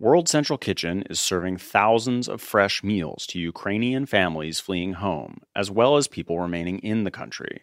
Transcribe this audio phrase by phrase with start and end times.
[0.00, 5.72] World Central Kitchen is serving thousands of fresh meals to Ukrainian families fleeing home, as
[5.72, 7.62] well as people remaining in the country.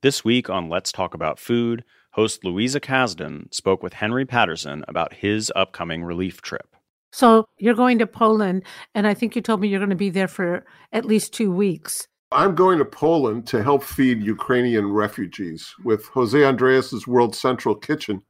[0.00, 5.14] This week on Let's Talk About Food, host Louisa Kasdan spoke with Henry Patterson about
[5.14, 6.76] his upcoming relief trip.
[7.10, 8.62] So you're going to Poland,
[8.94, 11.50] and I think you told me you're going to be there for at least two
[11.50, 12.06] weeks.
[12.30, 15.74] I'm going to Poland to help feed Ukrainian refugees.
[15.82, 18.22] With José Andrés's World Central Kitchen,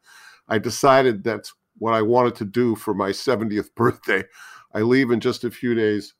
[0.48, 4.24] I decided that's what I wanted to do for my 70th birthday.
[4.72, 6.14] I leave in just a few days.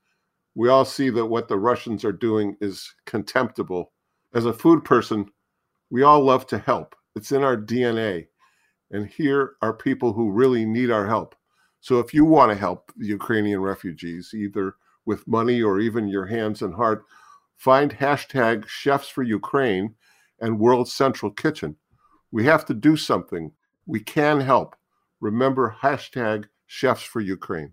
[0.54, 3.92] We all see that what the Russians are doing is contemptible.
[4.32, 5.26] As a food person,
[5.90, 8.26] we all love to help, it's in our DNA.
[8.90, 11.34] And here are people who really need our help.
[11.80, 16.26] So if you want to help the Ukrainian refugees, either with money or even your
[16.26, 17.04] hands and heart,
[17.56, 19.94] find hashtag Chefs for Ukraine
[20.40, 21.76] and World Central Kitchen.
[22.30, 23.52] We have to do something.
[23.86, 24.76] We can help.
[25.24, 27.72] Remember hashtag Chefs for Ukraine.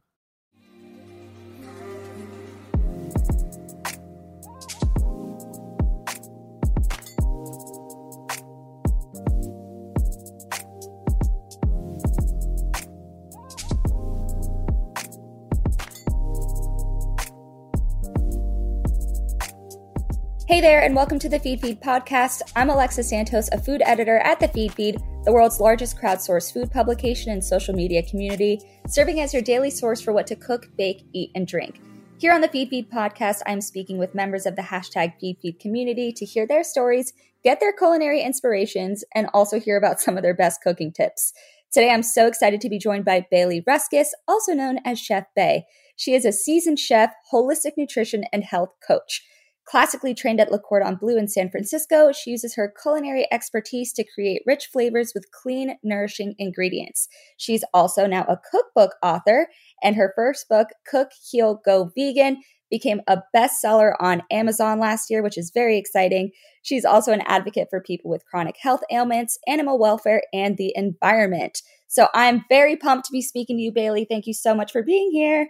[20.47, 22.41] Hey there, and welcome to the Feedfeed podcast.
[22.55, 27.31] I'm Alexa Santos, a food editor at the Feedfeed, the world's largest crowdsourced food publication
[27.31, 31.29] and social media community, serving as your daily source for what to cook, bake, eat,
[31.35, 31.79] and drink.
[32.17, 36.25] Here on the Feedfeed podcast, I'm speaking with members of the hashtag Feedfeed community to
[36.25, 40.61] hear their stories, get their culinary inspirations, and also hear about some of their best
[40.63, 41.33] cooking tips.
[41.71, 45.63] Today, I'm so excited to be joined by Bailey Ruskus, also known as Chef Bai.
[45.95, 49.23] She is a seasoned chef, holistic nutrition, and health coach.
[49.65, 54.03] Classically trained at Le Cordon Bleu in San Francisco, she uses her culinary expertise to
[54.03, 57.07] create rich flavors with clean, nourishing ingredients.
[57.37, 59.47] She's also now a cookbook author,
[59.83, 62.41] and her first book, Cook, Heal, Go Vegan,
[62.71, 66.31] became a bestseller on Amazon last year, which is very exciting.
[66.63, 71.61] She's also an advocate for people with chronic health ailments, animal welfare, and the environment.
[71.87, 74.05] So I'm very pumped to be speaking to you, Bailey.
[74.09, 75.49] Thank you so much for being here.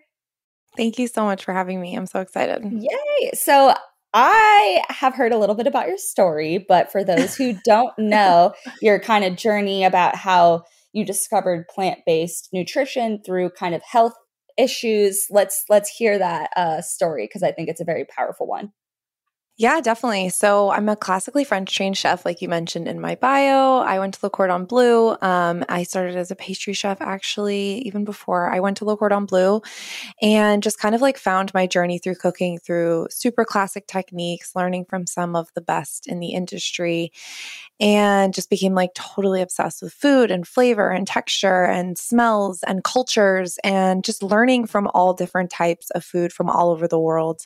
[0.76, 1.96] Thank you so much for having me.
[1.96, 2.64] I'm so excited.
[2.64, 3.32] Yay.
[3.34, 3.74] So
[4.14, 8.54] I have heard a little bit about your story, but for those who don't know,
[8.82, 10.64] your kind of journey about how
[10.94, 14.14] you discovered plant-based nutrition through kind of health
[14.58, 18.74] issues, let's let's hear that uh, story because I think it's a very powerful one.
[19.58, 20.30] Yeah, definitely.
[20.30, 23.78] So I'm a classically French trained chef, like you mentioned in my bio.
[23.80, 25.16] I went to Le Cordon Bleu.
[25.22, 29.26] Um, I started as a pastry chef, actually, even before I went to Le Cordon
[29.26, 29.62] Bleu,
[30.22, 34.86] and just kind of like found my journey through cooking through super classic techniques, learning
[34.86, 37.12] from some of the best in the industry,
[37.80, 42.84] and just became like totally obsessed with food and flavor and texture and smells and
[42.84, 47.42] cultures and just learning from all different types of food from all over the world.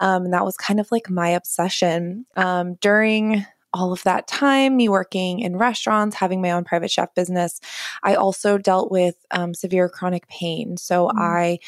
[0.00, 2.26] Um, and that was kind of like my obsession.
[2.36, 7.14] Um, during all of that time, me working in restaurants, having my own private chef
[7.14, 7.60] business,
[8.02, 10.76] I also dealt with um, severe chronic pain.
[10.76, 11.12] So mm.
[11.16, 11.58] I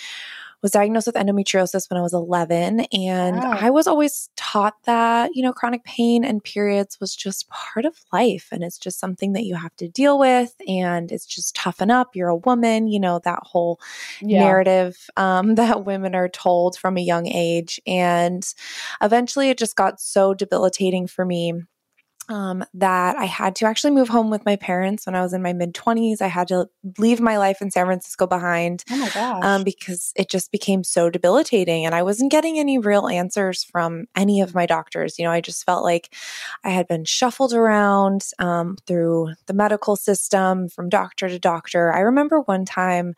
[0.62, 2.80] was diagnosed with endometriosis when I was 11.
[2.92, 3.58] And wow.
[3.60, 7.96] I was always taught that, you know, chronic pain and periods was just part of
[8.12, 8.48] life.
[8.50, 10.54] And it's just something that you have to deal with.
[10.66, 12.16] And it's just toughen up.
[12.16, 13.80] You're a woman, you know, that whole
[14.20, 14.40] yeah.
[14.40, 17.80] narrative um, that women are told from a young age.
[17.86, 18.46] And
[19.00, 21.62] eventually it just got so debilitating for me
[22.28, 25.42] um, that I had to actually move home with my parents when I was in
[25.42, 26.20] my mid 20s.
[26.20, 28.84] I had to leave my life in San Francisco behind.
[28.90, 29.44] Oh my gosh.
[29.44, 31.86] Um, because it just became so debilitating.
[31.86, 35.18] And I wasn't getting any real answers from any of my doctors.
[35.18, 36.14] You know, I just felt like
[36.64, 41.92] I had been shuffled around um, through the medical system from doctor to doctor.
[41.92, 43.14] I remember one time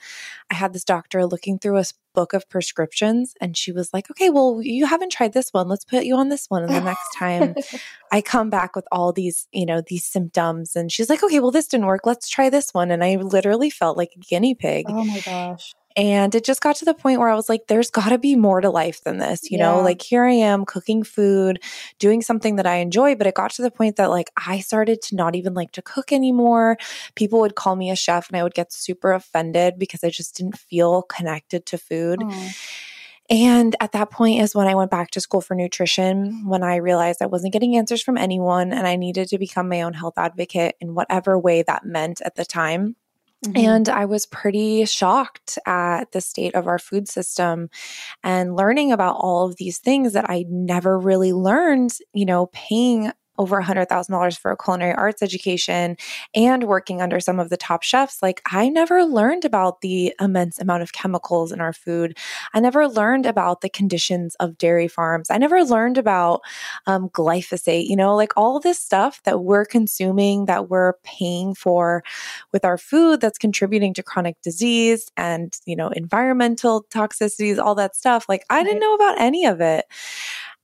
[0.51, 1.85] I had this doctor looking through a
[2.21, 5.69] book of prescriptions and she was like, okay, well, you haven't tried this one.
[5.69, 6.63] Let's put you on this one.
[6.65, 7.55] And the next time
[8.13, 11.51] I come back with all these, you know, these symptoms and she's like, okay, well,
[11.51, 12.03] this didn't work.
[12.05, 12.91] Let's try this one.
[12.91, 14.85] And I literally felt like a guinea pig.
[14.91, 15.75] Oh my gosh.
[15.97, 18.37] And it just got to the point where I was like, there's got to be
[18.37, 19.51] more to life than this.
[19.51, 19.65] You Yeah.
[19.65, 21.63] know, like here I am cooking food,
[21.99, 23.17] doing something that I enjoy.
[23.17, 25.83] But it got to the point that like I started to not even like to
[25.83, 26.77] cook anymore.
[27.17, 30.37] People would call me a chef and I would get super offended because I just
[30.37, 32.21] didn't feel connected to food.
[32.25, 32.51] Oh.
[33.29, 36.77] And at that point is when I went back to school for nutrition, when I
[36.77, 40.19] realized I wasn't getting answers from anyone and I needed to become my own health
[40.19, 42.97] advocate in whatever way that meant at the time.
[43.47, 43.57] Mhm.
[43.57, 47.71] And I was pretty shocked at the state of our food system
[48.25, 53.13] and learning about all of these things that I never really learned, you know, paying
[53.41, 55.97] over $100,000 for a culinary arts education
[56.35, 58.21] and working under some of the top chefs.
[58.21, 62.19] Like, I never learned about the immense amount of chemicals in our food.
[62.53, 65.31] I never learned about the conditions of dairy farms.
[65.31, 66.43] I never learned about
[66.87, 72.05] um, glyphosate, you know, like all this stuff that we're consuming, that we're paying for
[72.53, 77.97] with our food that's contributing to chronic disease and, you know, environmental toxicities, all that
[77.97, 78.27] stuff.
[78.29, 79.87] Like, I didn't know about any of it.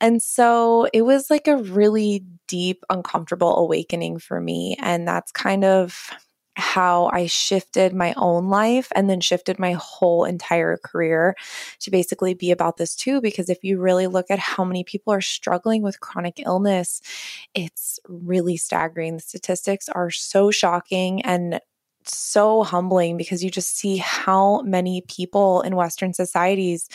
[0.01, 4.77] And so it was like a really deep, uncomfortable awakening for me.
[4.81, 6.11] And that's kind of
[6.57, 11.37] how I shifted my own life and then shifted my whole entire career
[11.81, 13.21] to basically be about this too.
[13.21, 17.03] Because if you really look at how many people are struggling with chronic illness,
[17.55, 19.17] it's really staggering.
[19.17, 21.61] The statistics are so shocking and
[22.09, 26.89] so humbling because you just see how many people in Western societies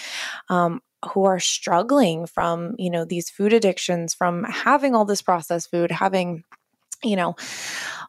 [0.50, 0.82] um,
[1.14, 5.92] who are struggling from you know these food addictions from having all this processed food
[5.92, 6.44] having
[7.04, 7.36] you know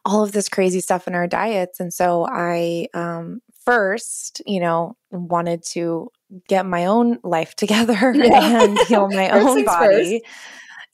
[0.05, 1.79] all of this crazy stuff in our diets.
[1.79, 6.09] And so i um first you know wanted to
[6.47, 8.63] get my own life together Yeah.
[8.63, 10.23] and heal my own body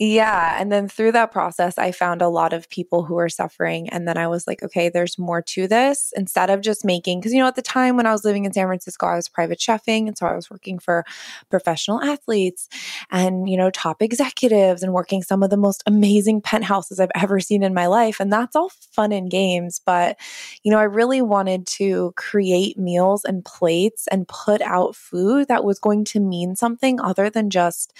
[0.02, 0.56] yeah.
[0.58, 3.90] And then through that process, I found a lot of people who were suffering.
[3.90, 6.14] And then I was like, okay, there's more to this.
[6.16, 8.54] Instead of just making, because, you know, at the time when I was living in
[8.54, 10.08] San Francisco, I was private chefing.
[10.08, 11.04] And so I was working for
[11.50, 12.70] professional athletes
[13.12, 17.42] and, you know, top executives and working some of the most amazing penthouses I've ever
[17.42, 18.22] seen in my life.
[18.22, 19.82] And that's all fun and games.
[19.86, 20.18] But,
[20.64, 25.66] you know, I really wanted to create meals and plates and put out food that
[25.66, 27.94] was going to mean something other than just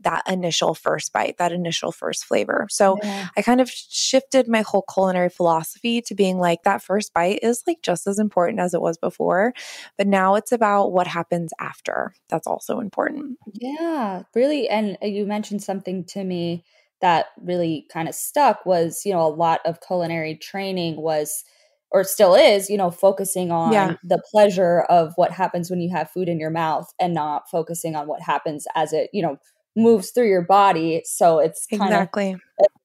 [0.00, 2.66] that initial first bite, that initial first flavor.
[2.70, 3.28] So Yeah.
[3.36, 7.62] I kind of shifted my whole culinary philosophy to being like that first bite is
[7.66, 9.54] like just as important as it was before,
[9.96, 12.14] but now it's about what happens after.
[12.28, 13.38] That's also important.
[13.52, 14.68] Yeah, really.
[14.68, 16.64] And uh, you mentioned something to me
[17.00, 21.44] that really kind of stuck was, you know, a lot of culinary training was
[21.90, 23.96] or still is, you know, focusing on Yeah.
[24.02, 27.94] the pleasure of what happens when you have food in your mouth and not focusing
[27.94, 29.36] on what happens as it, you know,
[29.76, 31.02] moves through your body.
[31.04, 32.36] So it's kind of Exactly.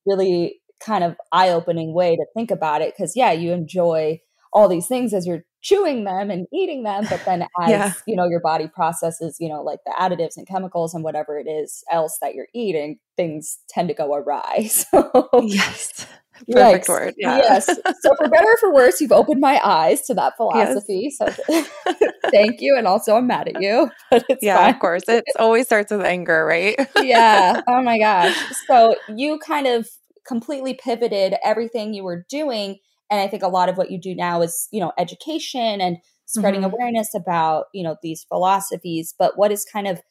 [0.06, 4.18] really kind of eye-opening way to think about it because yeah you enjoy
[4.54, 7.94] all these things as you're chewing them and eating them but then as Yeah.
[8.08, 11.48] you know your body processes you know like the additives and chemicals and whatever it
[11.50, 16.08] is else that you're eating things tend to go awry so Yes.
[16.52, 16.90] Perfect Yikes.
[16.90, 17.14] word.
[17.18, 17.38] Yeah.
[17.38, 17.66] yes
[18.02, 21.26] so for better or for worse you've opened my eyes to that philosophy so
[22.32, 25.04] thank you and also i'm mad at you but it's yeah, fine of course.
[25.08, 26.76] It always starts with anger, right?
[26.96, 27.62] yeah.
[27.68, 28.36] Oh my gosh.
[28.68, 29.88] So you kind of
[30.28, 32.78] completely pivoted everything you were doing.
[33.12, 35.98] And I think a lot of what you do now is, you know, education and
[36.26, 36.72] spreading Mhm.
[36.72, 39.14] awareness about, you know, these philosophies.
[39.18, 40.02] But what is kind of,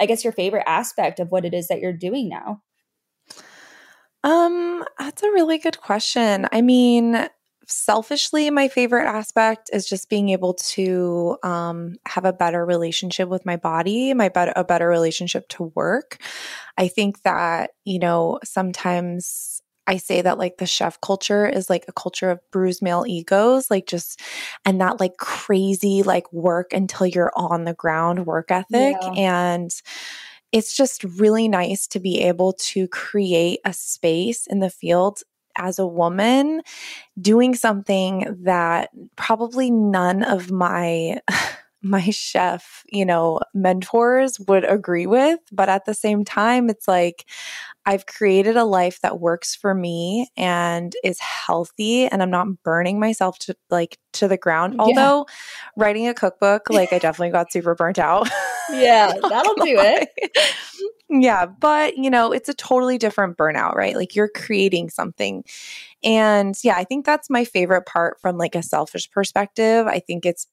[0.00, 2.60] I guess, your favorite aspect of what it is that you're doing now?
[4.24, 6.46] Um, that's a really good question.
[6.52, 7.28] I mean,
[7.66, 13.44] selfishly, my favorite aspect is just being able to um, have a better relationship with
[13.44, 16.18] my body, my better a better relationship to work.
[16.78, 21.84] I think that you know sometimes I say that like the chef culture is like
[21.88, 24.20] a culture of bruised male egos, like just
[24.64, 29.12] and that like crazy like work until you're on the ground work ethic Yeah.
[29.16, 29.70] and
[30.52, 35.22] it's just really nice to be able to create a space in the field
[35.56, 36.62] as a woman
[37.20, 41.20] doing something that probably none of my
[41.82, 45.40] my chef, you know, mentors would agree with.
[45.50, 47.24] But at the same time, it's like
[47.84, 53.00] I've created a life that works for me and is healthy and I'm not burning
[53.00, 54.74] myself to like to the ground.
[54.74, 54.82] Yeah.
[54.82, 55.26] Although
[55.76, 58.28] writing a cookbook, like I definitely got super burnt out.
[58.70, 60.08] Yeah, that'll do it.
[61.08, 63.96] Yeah, but you know, it's a totally different burnout, right?
[63.96, 65.44] Like you're creating something.
[66.02, 69.86] And yeah, I think that's my favorite part from like a selfish perspective.
[69.86, 70.46] I think it's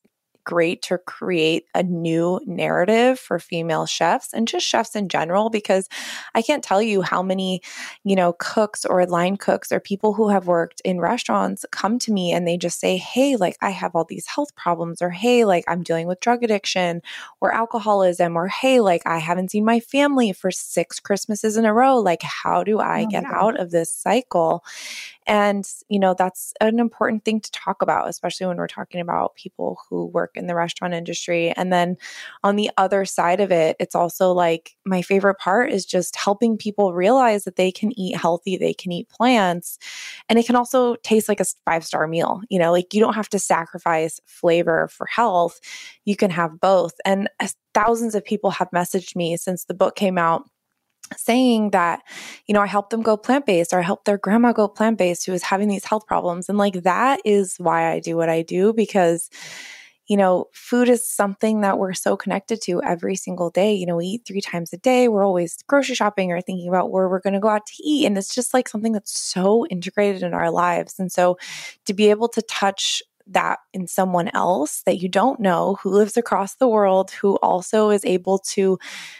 [0.49, 5.87] great to create a new narrative for female chefs and just chefs in general because
[6.33, 7.61] I can't tell you how many,
[8.03, 12.11] you know, cooks or line cooks or people who have worked in restaurants come to
[12.11, 15.45] me and they just say, "Hey, like I have all these health problems," or "Hey,
[15.45, 17.03] like I'm dealing with drug addiction
[17.41, 21.73] or alcoholism," or "Hey, like I haven't seen my family for 6 Christmases in a
[21.75, 21.99] row.
[21.99, 23.39] Like how do I oh, get yeah.
[23.39, 24.63] out of this cycle?"
[25.29, 29.35] And, you know, that's an important thing to talk about, especially when we're talking about
[29.35, 31.51] people who work in the restaurant industry.
[31.51, 31.97] And then
[32.43, 36.57] on the other side of it, it's also like my favorite part is just helping
[36.57, 39.77] people realize that they can eat healthy, they can eat plants,
[40.29, 42.41] and it can also taste like a five star meal.
[42.49, 45.59] You know, like you don't have to sacrifice flavor for health,
[46.05, 46.93] you can have both.
[47.05, 47.29] And
[47.75, 50.49] thousands of people have messaged me since the book came out
[51.15, 52.03] saying that,
[52.45, 54.97] you know, I helped them go plant based or I helped their grandma go plant
[54.97, 56.49] based who was having these health problems.
[56.49, 59.29] And like that is why I do what I do because,
[60.07, 63.73] you know, food is something that we're so connected to every single day.
[63.73, 65.07] You know, we eat three times a day.
[65.07, 68.05] We're always grocery shopping or thinking about where we're going to go out to eat.
[68.05, 70.99] And it's just like something that's so integrated in our lives.
[70.99, 71.37] And so
[71.85, 76.17] to be able to touch that in someone else that you don't know who lives
[76.17, 78.77] across the world who also is able to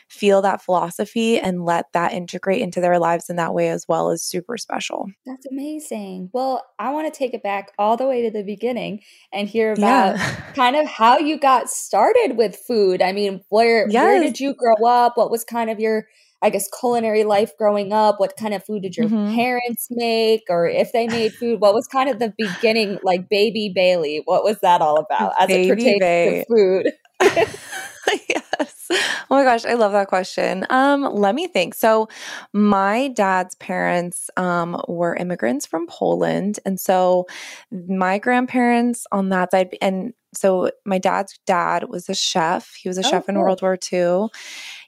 [0.08, 4.10] feel that philosophy and let that integrate into their lives in that way as well
[4.10, 5.08] is super special.
[5.26, 6.30] That's amazing.
[6.34, 9.02] Well, I want to take it back all the way to the beginning
[9.32, 10.52] and hear about yeah.
[10.56, 13.02] kind of how you got started with food.
[13.02, 14.04] I mean, where yes.
[14.04, 15.16] where did you grow up?
[15.16, 16.08] What was kind of your
[16.42, 18.20] I guess, culinary life growing up?
[18.20, 19.36] What kind of food did your mm-hmm.
[19.36, 20.44] parents make?
[20.50, 24.22] Or if they made food, what was kind of the beginning, like baby Bailey?
[24.26, 26.94] What was that all about as baby it pertains to food?
[28.30, 28.88] yes.
[28.92, 30.66] Oh my gosh, I love that question.
[30.70, 31.76] Um, let me think.
[31.76, 32.08] So,
[32.54, 37.26] my dad's parents um, were immigrants from Poland, and so
[37.72, 42.74] my grandparents on that side, and so my dad's dad was a chef.
[42.82, 43.36] He was a oh, chef cool.
[43.36, 44.30] in World War II,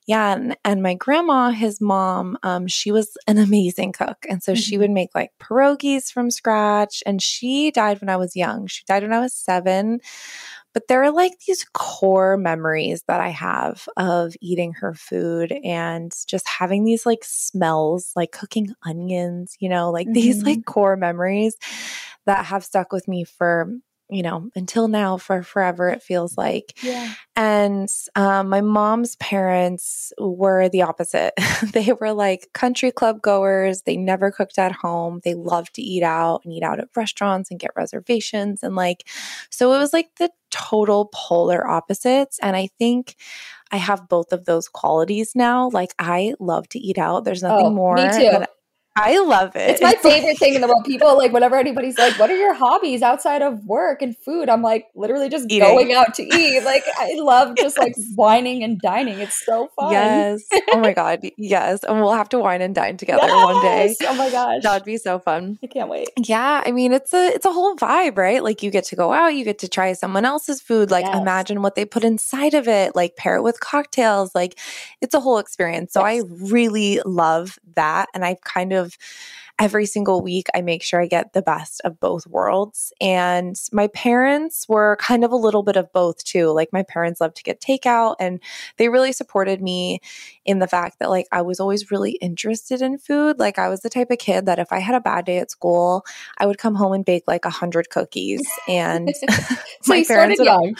[0.08, 4.54] yeah and, and my grandma his mom um, she was an amazing cook and so
[4.54, 4.60] mm-hmm.
[4.60, 8.84] she would make like pierogies from scratch and she died when i was young she
[8.86, 10.00] died when i was seven
[10.74, 16.14] but there are like these core memories that I have of eating her food and
[16.28, 20.14] just having these like smells, like cooking onions, you know, like mm-hmm.
[20.14, 21.58] these like core memories
[22.26, 23.70] that have stuck with me for
[24.12, 26.78] you know, until now for forever, it feels like.
[26.84, 27.14] Yeah.
[27.38, 31.34] And um, my mom's parents were the opposite.
[31.74, 33.84] they were like country club goers.
[33.84, 35.22] They never cooked at home.
[35.24, 38.64] They loved to eat out and eat out at restaurants and get reservations.
[38.64, 39.08] And like,
[39.50, 42.38] so it was like the total polar opposites.
[42.42, 43.16] And I think
[43.72, 45.70] I have both of those qualities now.
[45.70, 47.24] Like, I love to eat out.
[47.24, 47.96] There's nothing oh, more.
[47.96, 48.44] Me too.
[48.96, 49.70] I love it.
[49.70, 50.84] It's my favorite thing in the world.
[50.86, 54.62] People like whenever anybody's like, "What are your hobbies outside of work and food?" I'm
[54.62, 55.62] like, literally just Eating.
[55.62, 56.62] going out to eat.
[56.72, 57.84] Like I love just yes.
[57.84, 59.20] like wining and dining.
[59.20, 59.92] It's so fun.
[59.92, 60.44] Yes.
[60.72, 61.22] Oh my god.
[61.38, 61.84] Yes.
[61.84, 63.46] And we'll have to wine and dine together yes!
[63.46, 63.96] one day.
[64.04, 64.64] Oh my gosh.
[64.64, 65.58] That would be so fun.
[65.64, 66.10] I can't wait.
[66.18, 66.62] Yeah.
[66.66, 68.44] I mean, it's a it's a whole vibe, right?
[68.44, 70.92] Like you get to go out, you get to try someone else's food.
[70.92, 71.18] Like yes.
[71.18, 72.96] imagine what they put inside of it.
[72.96, 74.36] Like pair it with cocktails.
[74.36, 74.58] Like
[75.02, 75.94] it's a whole experience.
[75.94, 78.81] So I really love that, and I've kind of
[79.60, 82.92] every single week I make sure I get the best of both worlds.
[83.00, 86.48] And my parents were kind of a little bit of both too.
[86.48, 88.40] Like my parents loved to get takeout and
[88.78, 90.00] they really supported me
[90.46, 93.38] in the fact that like I was always really interested in food.
[93.38, 95.52] Like I was the type of kid that if I had a bad day at
[95.52, 96.06] school,
[96.40, 98.42] I would come home and bake like a hundred cookies.
[98.68, 99.14] And
[99.82, 100.76] so my parents would, young.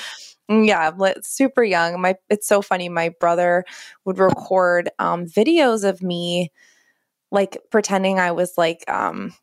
[0.50, 0.92] Mm, yeah,
[1.22, 2.02] super young.
[2.02, 2.90] My it's so funny.
[2.90, 3.64] My brother
[4.06, 6.52] would record um, videos of me
[7.32, 9.34] like pretending I was like um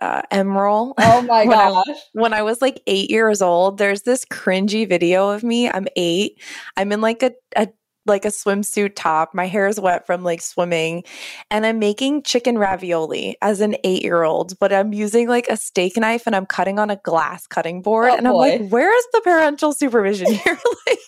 [0.00, 0.94] uh, Emeril.
[0.98, 1.84] Oh my when gosh.
[1.88, 5.70] I, when I was like eight years old, there's this cringy video of me.
[5.70, 6.40] I'm eight.
[6.76, 7.68] I'm in like a, a
[8.04, 9.34] like a swimsuit top.
[9.34, 11.04] My hair is wet from like swimming.
[11.50, 15.56] And I'm making chicken ravioli as an eight year old, but I'm using like a
[15.56, 18.10] steak knife and I'm cutting on a glass cutting board.
[18.10, 18.38] Oh, and I'm boy.
[18.38, 20.58] like, where is the parental supervision here?
[20.86, 20.98] like,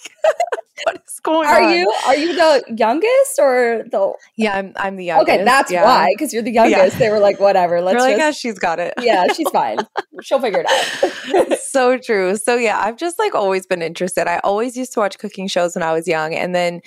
[0.85, 1.75] what is going are on?
[1.75, 5.31] you are you the youngest or the Yeah, I'm I'm the youngest.
[5.31, 5.45] okay?
[5.45, 5.85] That's yeah.
[5.85, 6.99] why because you're the youngest.
[6.99, 7.81] They were like, whatever.
[7.81, 8.95] Let's They're like, just "Ah, she's got it.
[9.01, 9.79] yeah, she's fine.
[10.23, 11.59] She'll figure it out.
[11.61, 12.37] so true.
[12.37, 14.27] So yeah, I've just like always been interested.
[14.27, 16.81] I always used to watch cooking shows when I was young, and then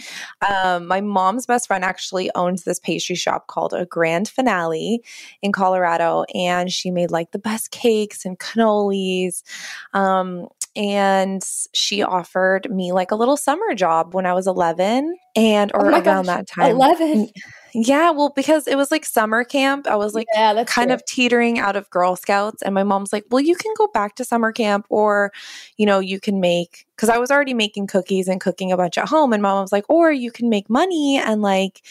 [0.47, 5.01] um, my mom's best friend actually owns this pastry shop called a Grand Finale
[5.41, 9.43] in Colorado, and she made like the best cakes and cannolis.
[9.93, 10.47] Um,
[10.77, 11.43] and
[11.73, 15.87] she offered me like a little summer job when I was 11 and oh or
[15.87, 16.71] Oh around gosh, that time.
[16.71, 17.29] Eleven.
[17.73, 19.87] Yeah, well, because it was like summer camp.
[19.87, 20.95] I was like yeah, kind true.
[20.95, 22.61] of teetering out of Girl Scouts.
[22.61, 25.31] And my mom's like, well, you can go back to summer camp or,
[25.77, 28.97] you know, you can make, because I was already making cookies and cooking a bunch
[28.97, 29.33] at home.
[29.33, 31.81] And mom was like, or you can make money and like,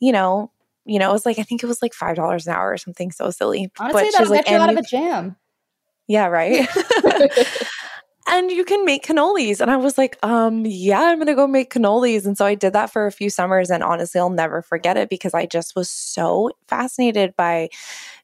[0.00, 0.50] you know,
[0.86, 3.10] you know, it was like, I think it was like $5 an hour or something
[3.10, 3.70] so silly.
[3.78, 5.36] Honestly, she's that'll like, you out of a jam.
[6.06, 6.68] yeah, right.
[8.28, 9.60] and you can make cannolis.
[9.60, 12.26] And I was like, um, yeah, I'm gonna go make cannolis.
[12.26, 13.70] And so I did that for a few summers.
[13.70, 17.70] And honestly, I'll never forget it because I just was so fascinated by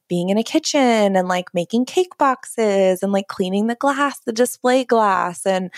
[0.08, 4.32] being in a kitchen and like making cake boxes and like cleaning the glass, the
[4.32, 5.46] display glass.
[5.46, 5.70] And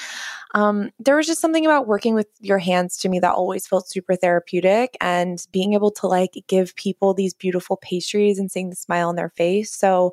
[0.55, 3.89] um, there was just something about working with your hands to me that always felt
[3.89, 8.77] super therapeutic and being able to like give people these beautiful pastries and seeing the
[8.77, 9.73] smile on their face.
[9.73, 10.13] So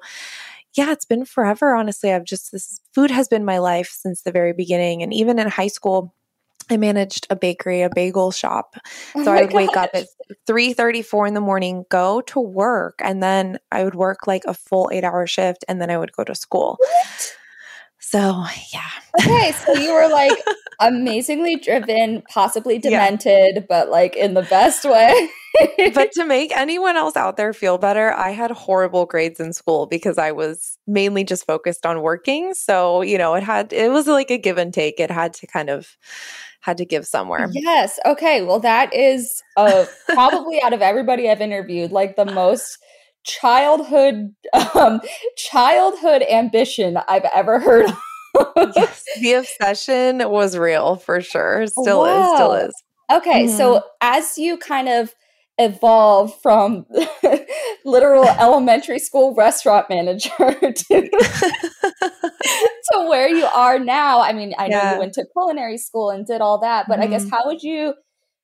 [0.76, 1.76] yeah, it's been forever.
[1.76, 5.04] Honestly, I've just this food has been my life since the very beginning.
[5.04, 6.14] And even in high school,
[6.70, 8.76] I managed a bakery, a bagel shop.
[9.16, 10.04] Oh So my I would wake up gosh.
[10.04, 10.08] at
[10.48, 14.44] three thirty, four in the morning, go to work, and then I would work like
[14.46, 16.78] a full eight hour shift, and then I would go to school.
[18.06, 18.82] So yeah,
[19.20, 20.38] Okay, so you were like
[20.80, 22.90] amazingly driven, possibly Yeah.
[22.90, 25.30] demented, but like in the best way.
[25.94, 29.86] but to make anyone else out there feel better, I had horrible grades in school
[29.88, 32.54] because I was mainly just focused on working.
[32.54, 35.00] So, you know, it had it was like a give and take.
[35.00, 35.96] It had to kind of
[36.60, 37.50] had to give somewhere.
[37.52, 38.00] Yes.
[38.06, 38.42] Okay.
[38.44, 42.78] Well, that is uh, probably out of everybody I've interviewed, like the most
[43.24, 44.34] childhood
[44.76, 45.02] um,
[45.38, 47.86] childhood ambition I've ever heard.
[48.76, 51.68] yes, the obsession was real for sure.
[51.68, 52.74] Still is, still is.
[53.12, 55.14] Okay, so as you kind of
[55.60, 56.86] evolve from
[57.86, 61.10] literal elementary school restaurant manager to,
[62.92, 66.26] to where you are now, I mean, I know you went to culinary school and
[66.26, 67.32] did all that, but I guess Mhm.
[67.32, 67.94] how would you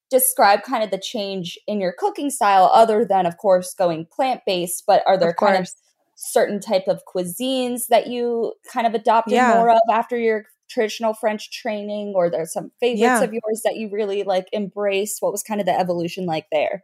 [0.10, 4.84] describe kind of the change in your cooking style other than of course going plant-based,
[4.88, 5.70] but are there Of kind of
[6.16, 9.56] certain type of cuisines that you kind of adopted Yeah.
[9.56, 13.22] more of after your traditional French training, or there's some favorites Yeah.
[13.24, 15.22] of yours that you really like embraced?
[15.22, 16.84] What was kind of the evolution like there?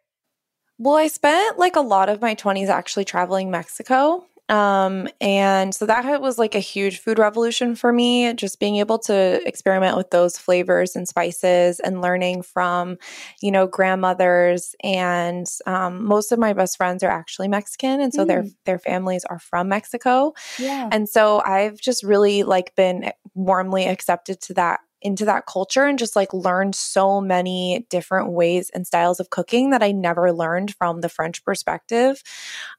[0.77, 4.25] Well, I spent like a lot of my 20s actually traveling Mexico.
[4.47, 8.99] Um, and so that was like a huge food revolution for me, just being able
[8.99, 12.97] to experiment with those flavors and spices and learning from,
[13.41, 14.75] you know, grandmothers.
[14.83, 17.99] And um, most of my best friends are actually Mexican.
[18.01, 20.33] And so their their families are from Mexico.
[20.59, 20.89] Yeah.
[20.91, 25.99] And so I've just really like been warmly accepted to that into that culture and
[25.99, 30.73] just like learned so many different ways and styles of cooking that I never learned
[30.75, 32.21] from the French perspective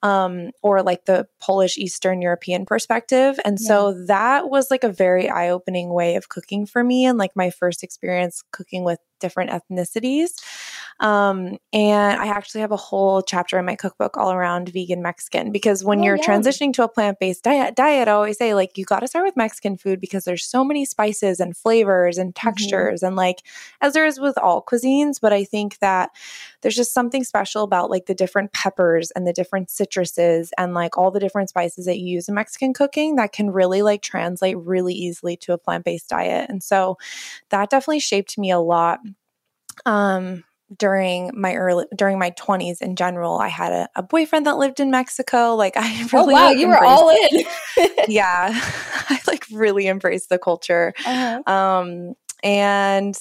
[0.02, 3.38] um, or like the Polish Eastern European perspective.
[3.44, 7.18] And so that was like a very eye opening way of cooking for me and
[7.18, 10.30] like my first experience cooking with different ethnicities.
[11.00, 15.52] Um, and I actually have a whole chapter in my cookbook all around vegan Mexican
[15.52, 16.24] because when Oh, you're yum.
[16.26, 19.26] transitioning to a plant based diet, diet, I always say like you got to start
[19.26, 23.42] with Mexican food because there's so many spices and flavors and textures and like
[23.82, 25.20] as there is with all cuisines.
[25.20, 26.10] But I think that
[26.62, 30.96] there's just something special about like the different peppers and the different citruses and like
[30.96, 34.56] all the different spices that you use in Mexican cooking that can really like translate
[34.58, 36.48] really easily to a plant based diet.
[36.48, 36.96] And so
[37.50, 39.00] that definitely shaped me a lot
[39.84, 40.42] um
[40.76, 44.80] during my early during my 20s in general i had a, a boyfriend that lived
[44.80, 47.44] in mexico like i oh wow, like, you were all in.
[48.08, 48.48] yeah
[49.08, 51.42] i like really embraced the culture Uh-huh.
[51.52, 53.16] um and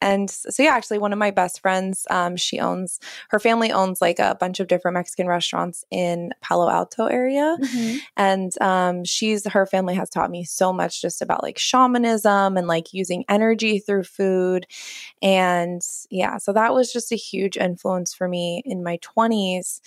[0.00, 4.00] and so yeah actually one of my best friends um she owns her family owns
[4.00, 7.56] like a bunch of different mexican restaurants in palo alto area.
[7.60, 7.98] Mhm.
[8.16, 12.66] and um, she's her family has taught me so much just about like shamanism and
[12.66, 14.66] like using energy through food.
[15.22, 19.80] And yeah so that was just a huge influence for me in my 20s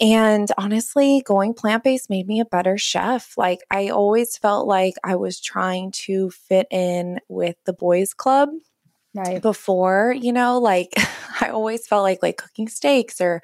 [0.00, 3.34] and honestly going plant-based made me a better chef.
[3.36, 8.48] Like i always felt like i was trying to fit in with the boys club
[9.12, 9.42] Right.
[9.42, 10.92] before you know like
[11.40, 13.42] i always felt like like cooking steaks or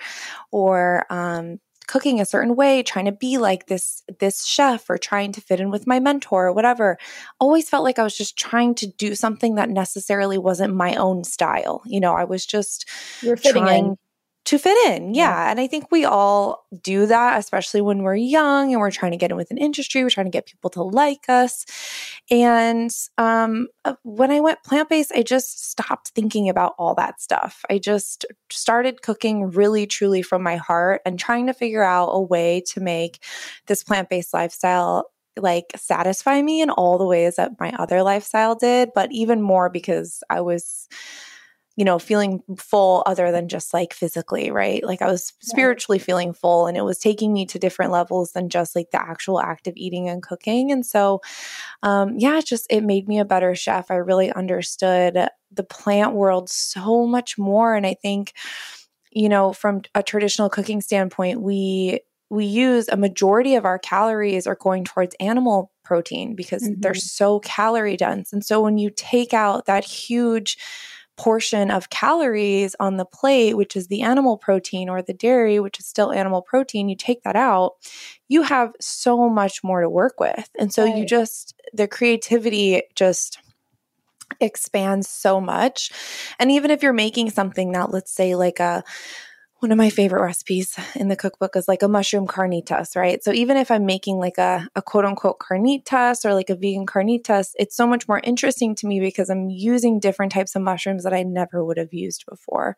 [0.53, 5.33] or um cooking a certain way, trying to be like this this chef or trying
[5.33, 6.99] to fit in with my mentor or whatever.
[7.41, 11.25] Always felt like I was just trying to do something that necessarily wasn't my own
[11.25, 11.83] style.
[11.87, 12.89] You know, I was just
[13.23, 13.97] You're fitting trying in.
[14.47, 15.15] To fit in.
[15.15, 15.27] Yeah.
[15.27, 15.51] Yeah.
[15.51, 19.19] And I think we all do that, especially when we're young and we're trying to
[19.19, 20.03] get in with an industry.
[20.03, 21.67] We're trying to get people to like us.
[22.31, 27.21] And um, uh, when I went plant based, I just stopped thinking about all that
[27.21, 27.65] stuff.
[27.69, 32.21] I just started cooking really, truly from my heart and trying to figure out a
[32.21, 33.23] way to make
[33.67, 38.55] this plant based lifestyle like satisfy me in all the ways that my other lifestyle
[38.55, 40.89] did, but even more because I was
[41.77, 44.83] you know, feeling full other than just like physically, right?
[44.83, 48.49] Like I was spiritually feeling full and it was taking me to different levels than
[48.49, 50.73] just like the actual act of eating and cooking.
[50.73, 51.21] And so,
[51.83, 53.91] um, yeah, it just, it made me a better chef.
[53.91, 57.75] I really understood the plant world so much more.
[57.75, 58.33] And I think,
[59.11, 64.47] you know, from a traditional cooking standpoint, we, we use a majority of our calories
[64.47, 67.01] are going towards animal protein because they're Mhm.
[67.01, 68.33] so calorie dense.
[68.33, 70.59] And so when you take out that huge
[71.17, 75.81] portion of calories on the plate, which is the animal protein or the dairy, which
[75.81, 77.73] is still animal protein, you take that out,
[78.29, 80.51] you have so much more to work with.
[80.59, 83.39] And so you just, the creativity just
[84.41, 85.91] expands so much.
[86.39, 88.85] And even if you're making something that, let's say, like a,
[89.61, 93.25] one of my favorite recipes in the cookbook is like a mushroom carnitas, right?
[93.25, 96.87] So even if I'm making like a, a quote unquote carnitas or like a vegan
[96.87, 101.05] carnitas, it's so much more interesting to me because I'm using different types of mushrooms
[101.05, 102.77] that I never would have used before.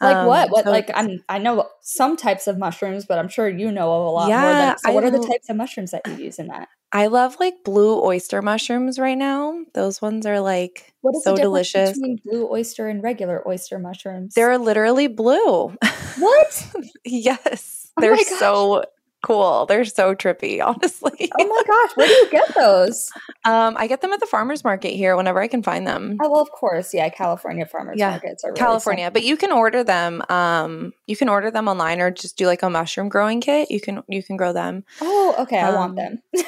[0.00, 0.50] Like Um, what?
[0.50, 0.64] What?
[0.64, 1.22] so like I'm.
[1.28, 4.36] I know some types of mushrooms, but I'm sure you know of a lot more.
[4.36, 6.68] Yeah, Than, so, what I are the types of mushrooms that you use in that?
[6.92, 9.58] I love like blue oyster mushrooms right now.
[9.74, 11.92] Those ones are like What is so the difference delicious.
[11.98, 14.34] between blue oyster and regular oyster mushrooms?
[14.34, 15.74] They're literally blue.
[16.18, 16.72] what?
[17.04, 17.90] yes.
[17.96, 18.84] Oh They're so
[19.26, 19.66] cool.
[19.66, 21.30] They're so trippy, honestly.
[21.38, 23.10] Oh my gosh, where do you get those?
[23.44, 26.16] Um, I get them at the farmers market here whenever I can find them.
[26.22, 27.08] Oh well, of course, yeah.
[27.08, 30.22] California farmers Yeah, markets are really California, but you can order them.
[30.28, 33.70] Um, you can order them online or just do like a mushroom growing kit.
[33.70, 34.84] You can you can grow them.
[35.00, 35.58] Oh, okay.
[35.58, 36.22] I want Um, them.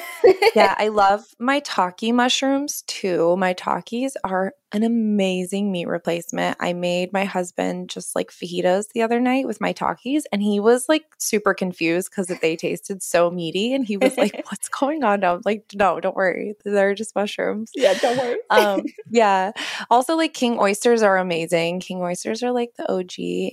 [0.55, 3.35] Yeah, I love maitake mushrooms too.
[3.37, 6.57] Maitakes are an amazing meat replacement.
[6.59, 10.87] I made my husband just like fajitas the other night with maitakes, and he was
[10.87, 15.23] like super confused because they tasted so meaty, and he was like, "What's going on?"
[15.23, 18.37] I'm like, "No, don't worry, they're just mushrooms." yeah, don't worry.
[18.49, 19.51] um yeah
[19.89, 23.11] also like king oysters are amazing king oysters are like the og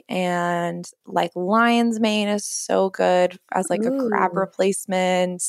[0.09, 5.43] and like lion's mane is so good as like a crab replacement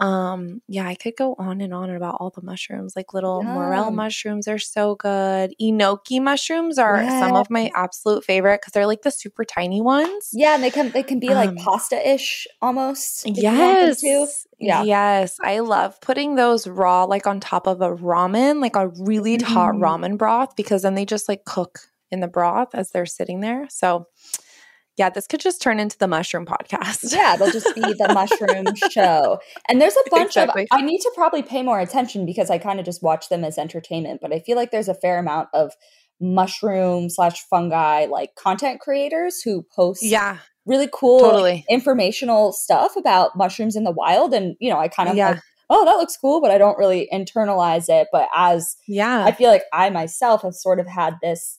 [0.00, 3.90] um yeah i could go on and on about all the mushrooms like little morel
[3.90, 9.02] mushrooms are so good enoki mushrooms are some of my absolute favorite because they're like
[9.02, 13.26] the super tiny ones yeah, and they can they can be like Um, pasta-ish almost.
[13.26, 14.46] if you want them Yes.
[14.58, 14.82] Yeah.
[14.84, 15.36] Yes.
[15.42, 19.74] I love putting those raw, like on top of a ramen, like a really hot
[19.74, 19.80] Mhm.
[19.80, 23.66] ramen broth, because then they just like cook in the broth as they're sitting there.
[23.70, 24.06] So,
[25.00, 27.10] yeah, this could just turn into the mushroom podcast.
[27.12, 29.40] Yeah, it'll just be the mushroom show.
[29.68, 30.64] And there's a bunch Exactly.
[30.64, 33.42] of I need to probably pay more attention because I kind of just watch them
[33.42, 35.72] as entertainment, but I feel like there's a fair amount of
[36.20, 40.36] mushroom slash fungi like content creators who post yeah,
[40.66, 44.34] really cool like, informational stuff about mushrooms in the wild.
[44.34, 45.30] And you know, I kind of Yeah.
[45.30, 48.08] like, oh, that looks cool, but I don't really internalize it.
[48.12, 49.24] But as Yeah.
[49.24, 51.58] I feel like I myself have sort of had this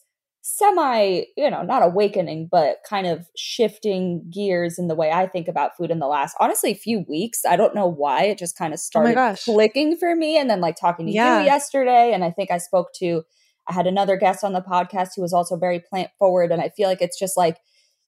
[0.58, 5.48] semi, you know, not awakening, but kind of shifting gears in the way I think
[5.48, 7.46] about food in the last, honestly, few weeks.
[7.48, 9.46] I don't know why it just kind of Oh started gosh.
[9.46, 10.38] clicking for me.
[10.38, 11.40] And then like talking to Yeah.
[11.40, 13.24] you yesterday, and I think I spoke to,
[13.68, 16.52] I had another guest on the podcast who was also very plant forward.
[16.52, 17.58] And I feel like it's just like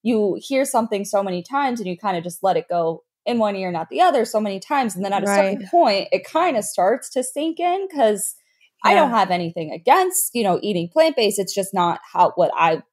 [0.01, 3.37] you hear something so many times and you kind of just let it go in
[3.39, 4.95] one ear, not the other, so many times.
[4.95, 8.35] And then at a certain point, it kind of starts to sink in because
[8.83, 11.39] I don't have anything against, you know, eating plant based.
[11.39, 12.83] It's just not how what I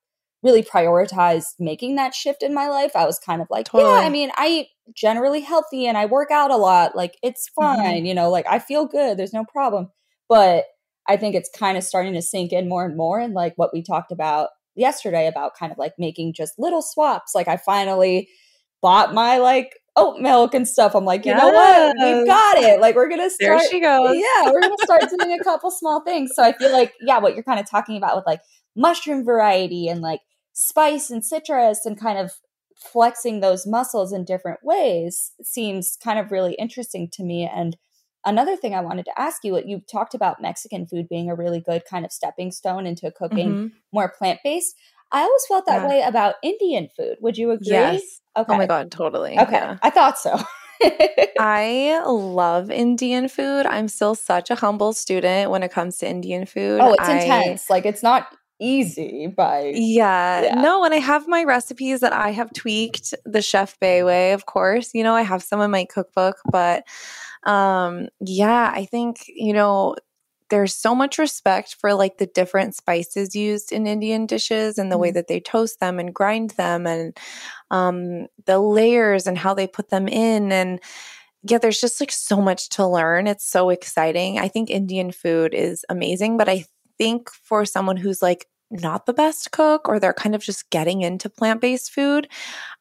[0.42, 2.92] really prioritized making that shift in my life.
[2.94, 6.30] I was kind of like, yeah, I mean, I eat generally healthy and I work
[6.30, 6.96] out a lot.
[6.96, 7.82] Like it's Mm-hmm.
[7.82, 9.18] fine, you know, like I feel good.
[9.18, 9.90] There's no problem.
[10.28, 10.64] But
[11.08, 13.18] I think it's kind of starting to sink in more and more.
[13.18, 17.34] And like what we talked about yesterday about kind of like making just little swaps.
[17.34, 18.28] Like I finally
[18.80, 20.94] bought my like oat milk and stuff.
[20.94, 21.96] I'm like, you know what?
[21.98, 22.80] We've got it.
[22.80, 23.60] Like we're gonna start.
[23.60, 24.16] there she goes.
[24.16, 26.30] yeah, we're gonna start doing a couple small things.
[26.34, 28.40] So I feel like, yeah, what you're kind of talking about with like
[28.76, 30.20] mushroom variety and like
[30.52, 32.32] spice and citrus and kind of
[32.76, 37.48] flexing those muscles in different ways seems kind of really interesting to me.
[37.52, 37.76] And
[38.24, 41.34] another thing I wanted to ask you, what you talked about Mexican food being a
[41.34, 43.70] really good kind of stepping stone into cooking Mhm.
[43.92, 44.74] more plant based.
[45.12, 45.88] I always felt that Yeah.
[45.88, 47.16] way about Indian food.
[47.20, 47.68] Would you agree?
[47.72, 48.20] Yes.
[48.36, 48.52] Okay.
[48.52, 49.38] Oh my god, totally.
[49.38, 49.52] Okay.
[49.52, 49.76] Yeah.
[49.82, 50.38] I thought so.
[51.38, 53.66] I love Indian food.
[53.66, 56.80] I'm still such a humble student when it comes to Indian food.
[56.82, 57.68] oh, it's I- intense.
[57.70, 58.28] Like it's not
[58.60, 60.42] easy by Yeah.
[60.42, 60.54] Yeah.
[60.60, 64.44] No, and I have my recipes that I have tweaked the Chef Bai way, of
[64.46, 64.90] course.
[64.94, 66.84] You know, I have some in my cookbook, but
[67.44, 69.96] um yeah, I think, you know,
[70.50, 74.98] there's so much respect for like the different spices used in Indian dishes and the
[74.98, 75.14] way Mhm.
[75.14, 77.16] that they toast them and grind them and
[77.70, 80.80] um the layers and how they put them in and
[81.42, 83.26] yeah, there's just like so much to learn.
[83.26, 84.38] It's so exciting.
[84.38, 86.66] I think Indian food is amazing, but I
[86.98, 91.02] think for someone who's like not the best cook or they're kind of just getting
[91.02, 92.28] into plant-based food,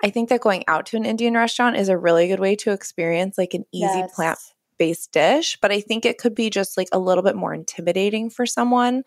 [0.04, 2.72] I think that going out to an Indian restaurant is a really good way to
[2.74, 4.54] experience like an easy Yes.
[4.80, 8.30] Plant-based dish, but I think it could be just like a little bit more intimidating
[8.30, 9.04] for someone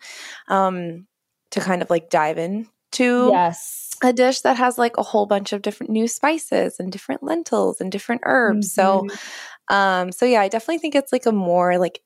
[0.47, 1.07] um
[1.51, 3.89] to kind of like dive into Yes.
[4.03, 7.79] a dish that has like a whole bunch of different new spices and different lentils
[7.79, 8.67] and different herbs.
[8.69, 9.17] So Mhm.
[9.69, 12.01] um so yeah, I definitely think it's like a more like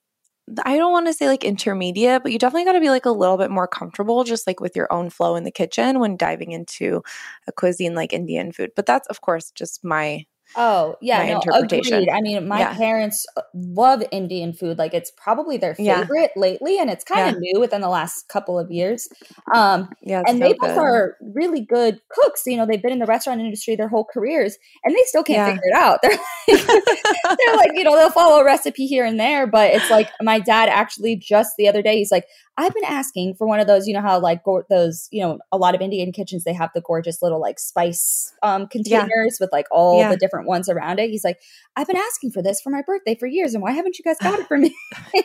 [0.65, 3.11] I don't want to say like intermediate, but you definitely got to be like a
[3.11, 6.53] little bit more comfortable just like with your own flow in the kitchen when diving
[6.53, 7.03] into
[7.47, 8.71] a cuisine like Indian food.
[8.75, 11.97] But that's of course just my Oh, yeah, my no, interpretation.
[11.97, 12.09] agreed.
[12.09, 12.73] I mean, my Yeah.
[12.73, 14.77] parents uh, love Indian food.
[14.77, 15.99] Like it's probably their Yeah.
[16.01, 19.07] favorite lately and it's kind of new within the last couple of years.
[19.53, 22.43] Um yeah, and so they both are really good cooks.
[22.47, 25.37] You know, they've been in the restaurant industry their whole careers, and they still can't
[25.37, 25.53] Yeah.
[25.53, 25.99] figure it out.
[26.01, 26.83] They're like,
[27.37, 30.39] they're like, you know, they'll follow a recipe here and there, but it's like my
[30.39, 32.25] dad actually just the other day, he's like,
[32.59, 33.87] I've been asking for one of those.
[33.87, 36.71] You know how like go- those, you know, a lot of Indian kitchens they have
[36.73, 40.09] the gorgeous little like spice um, containers with like all Yeah.
[40.09, 41.09] the different ones around it.
[41.11, 41.39] He's like,
[41.75, 44.17] I've been asking for this for my birthday for years, and why haven't you guys
[44.21, 44.75] got it for me?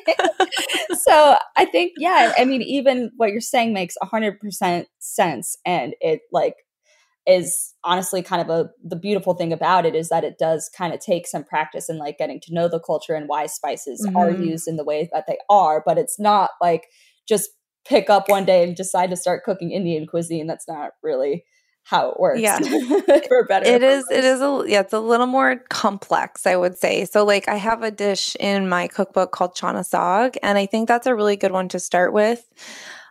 [0.95, 5.95] so I think, yeah, I mean, even what you're saying makes hundred percent sense, and
[6.01, 6.55] it like
[7.25, 10.93] is honestly kind of a the beautiful thing about it is that it does kind
[10.93, 14.31] of take some practice and like getting to know the culture and why spices are
[14.33, 14.45] Mhm.
[14.47, 16.89] used in the way that they are, but it's not like
[17.29, 17.51] just
[17.85, 20.47] pick up one day and decide to start cooking Indian cuisine.
[20.47, 21.45] That's not really
[21.85, 22.41] how it works.
[22.41, 22.59] Yeah.
[23.29, 23.67] for better.
[23.67, 24.05] It is.
[24.11, 24.65] It a.
[24.67, 27.05] Yeah, it's a little more complex, I would say.
[27.05, 30.89] So, like, I have a dish in my cookbook called chana sag, and I think
[30.89, 32.45] that's a really good one to start with,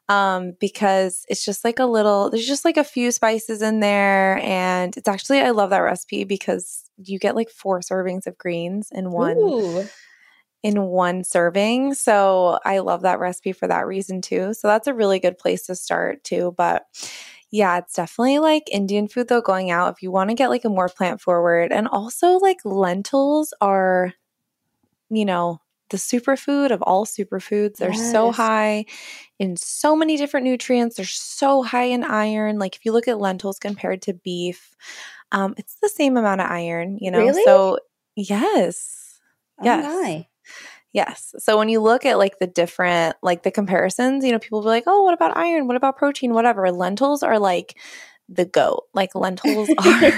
[0.09, 2.29] um, because it's just like a little.
[2.29, 6.23] There's just like a few spices in there, and it's actually I love that recipe
[6.23, 9.85] because you get like four servings of greens in one Ooh.
[10.63, 11.93] In one serving.
[11.95, 14.53] So I love that recipe for that reason too.
[14.53, 16.53] So that's a really good place to start too.
[16.57, 16.85] But
[17.49, 20.65] yeah, it's definitely like Indian food though going out if you want to get like
[20.65, 21.71] a more plant forward.
[21.71, 24.13] And also like lentils are,
[25.09, 27.77] you know, the superfood of all superfoods.
[27.77, 28.85] They're so high
[29.39, 30.95] in so many different nutrients.
[30.97, 32.59] They're so high in iron.
[32.59, 34.75] Like if you look at lentils compared to beef,
[35.33, 37.19] um, it's the same amount of iron, you know?
[37.25, 37.43] Really?
[37.45, 37.79] So
[38.15, 39.19] yes.
[39.59, 39.83] Oh Yes.
[39.85, 40.27] my.
[40.93, 41.33] Yes.
[41.39, 44.65] So when you look at like the different like the comparisons, you know, people will
[44.65, 45.67] be like, "Oh, what about iron?
[45.67, 46.33] What about protein?
[46.33, 47.77] Whatever." Lentils are like
[48.27, 48.85] the goat.
[48.93, 50.11] Like lentils are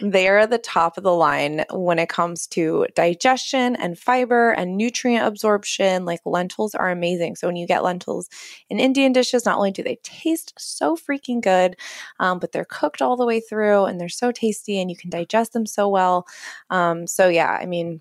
[0.00, 4.76] they are the top of the line when it comes to digestion and fiber and
[4.76, 6.04] nutrient absorption.
[6.04, 7.36] Like lentils are amazing.
[7.36, 8.28] So when you get lentils
[8.68, 11.76] in Indian dishes, not only do they taste so freaking good,
[12.18, 15.10] um, but they're cooked all the way through and they're so tasty and you can
[15.10, 16.26] digest them so well.
[16.68, 18.00] Um, so yeah, I mean,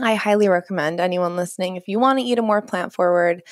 [0.00, 3.42] I highly recommend anyone listening if you want to eat a more plant forward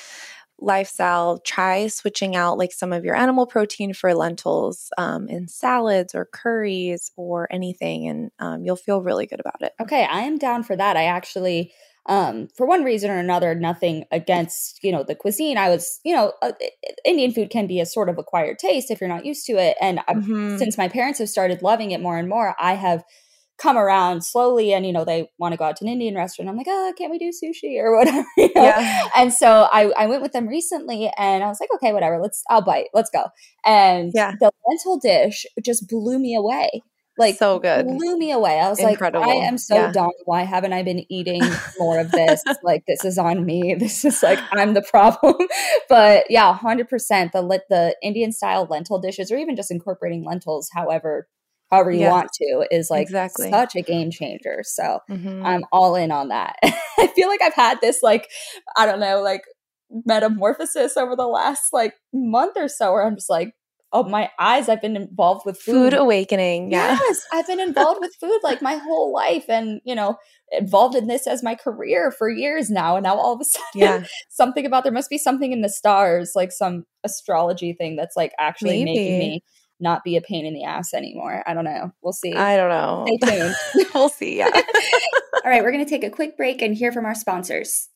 [0.59, 6.15] lifestyle, try switching out like some of your animal protein for lentils um, in salads
[6.15, 9.73] or curries or anything, and um, you'll feel really good about it.
[9.81, 10.97] Okay, I am down for that.
[10.97, 11.73] I actually,
[12.07, 15.59] um, for one reason or another, nothing against you know the cuisine.
[15.59, 16.53] I was, you know, uh,
[17.05, 19.77] Indian food can be a sort of acquired taste if you're not used to it,
[19.81, 20.59] and I, Mhm.
[20.59, 23.03] since my parents have started loving it more and more, I have
[23.63, 24.73] come around slowly.
[24.75, 26.49] And you know, they want to go out to an Indian restaurant.
[26.51, 28.27] I'm like, oh, can't we do sushi or whatever?
[28.37, 28.63] you know?
[28.65, 29.09] Yeah.
[29.17, 32.19] And so I, I went with them recently, and I was like, okay, whatever.
[32.21, 32.89] Let's, I'll bite.
[32.93, 33.25] Let's go.
[33.65, 34.33] And Yeah.
[34.41, 36.83] the lentil dish just blew me away.
[37.19, 37.85] Like so good.
[37.85, 38.59] blew me away.
[38.59, 39.93] I was like, I am so Yeah.
[39.93, 40.13] dumb.
[40.25, 41.43] Why haven't I been eating
[41.79, 42.43] more of this?
[42.63, 43.75] like, this is on me.
[43.79, 45.37] This is like I'm the problem.
[45.91, 47.33] but yeah, hundred percent.
[47.33, 51.29] The lit the Indian style lentil dishes, or even just incorporating lentils, however,
[51.73, 52.11] however you Yes.
[52.13, 53.51] want to, is like Exactly.
[53.51, 54.61] such a game changer.
[54.63, 55.45] So Mhm.
[55.45, 56.57] I'm all in on that.
[56.99, 58.29] I feel like I've had this like
[58.77, 59.43] I don't know like
[60.07, 63.53] metamorphosis over the last like month or so, where I'm just like
[63.95, 64.71] oh my eyes.
[64.71, 66.71] I've been involved with food, food awakening.
[66.73, 66.97] Yeah.
[67.09, 70.17] Yes, I've been involved with food like my whole life, and you know,
[70.51, 72.97] involved in this as my career for years now.
[72.97, 74.05] And now all of a sudden, yeah.
[74.31, 78.33] something about there must be something in the stars, like some astrology thing that's like
[78.41, 78.99] actually Maybe.
[78.99, 79.45] making me
[79.83, 81.43] not be a pain in the ass anymore.
[81.47, 81.93] I don't know.
[82.03, 82.33] We'll see.
[82.33, 83.05] I don't know.
[83.07, 83.55] Stay tuned.
[83.95, 84.39] we'll see.
[84.39, 84.51] Yeah.
[85.45, 87.89] all right, we're going to take a quick break and hear from our sponsors.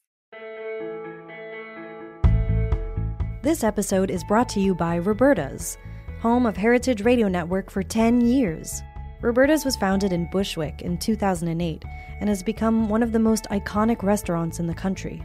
[3.42, 5.79] This episode is brought to you by Roberta's,
[6.20, 8.83] home of Heritage Radio Network for 10 years.
[9.22, 11.85] Roberta's was founded in Bushwick in 2008
[12.20, 15.25] and has become one of the most iconic restaurants in the country.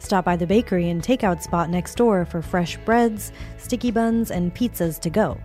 [0.00, 4.52] Stop by the bakery and takeout spot next door for fresh breads, sticky buns, and
[4.52, 5.38] pizzas to go.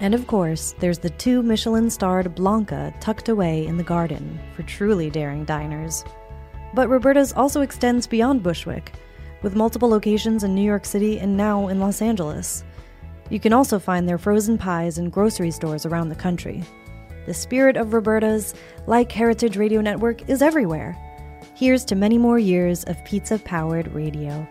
[0.00, 4.64] And of course, there's the two Michelin starred Blanca tucked away in the garden for
[4.64, 6.04] truly daring diners.
[6.74, 8.92] But Roberta's also extends beyond Bushwick
[9.42, 12.64] with multiple locations in New York City and now in Los Angeles.
[13.30, 16.64] You can also find their frozen pies in grocery stores around the country.
[17.26, 18.52] The spirit of Roberta's,
[18.86, 20.98] like Heritage Radio Network, is everywhere.
[21.56, 24.46] Here's to many more years of pizza powered radio.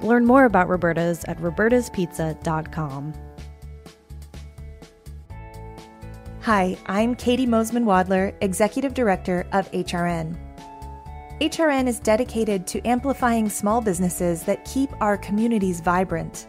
[0.00, 3.14] Learn more about Roberta's at robertaspizza.com.
[6.42, 10.38] Hi, I'm Caity Moseman Wadler, Executive Director of HRN.
[11.40, 16.46] HRN is dedicated to amplifying small businesses that keep our communities vibrant.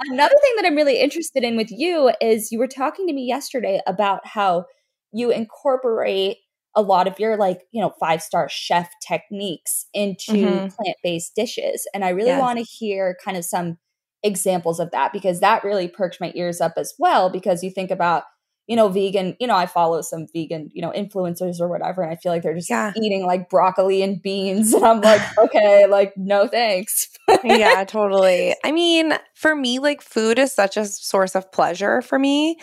[0.00, 3.24] Another thing that I'm really interested in with you is you were talking to me
[3.24, 4.64] yesterday about how
[5.12, 6.38] you incorporate
[6.74, 10.66] a lot of your like you know five star chef techniques into mm-hmm.
[10.68, 12.40] plant-based dishes and i really yes.
[12.40, 13.78] want to hear kind of some
[14.22, 17.90] examples of that because that really perked my ears up as well because you think
[17.90, 18.24] about
[18.72, 22.10] you know vegan you know i follow some vegan you know influencers or whatever and
[22.10, 22.90] i feel like they're just yeah.
[22.96, 27.10] eating like broccoli and beans and i'm like okay like no thanks.
[27.44, 28.54] Yeah totally.
[28.64, 32.58] I mean for me like food is such a source of pleasure for me.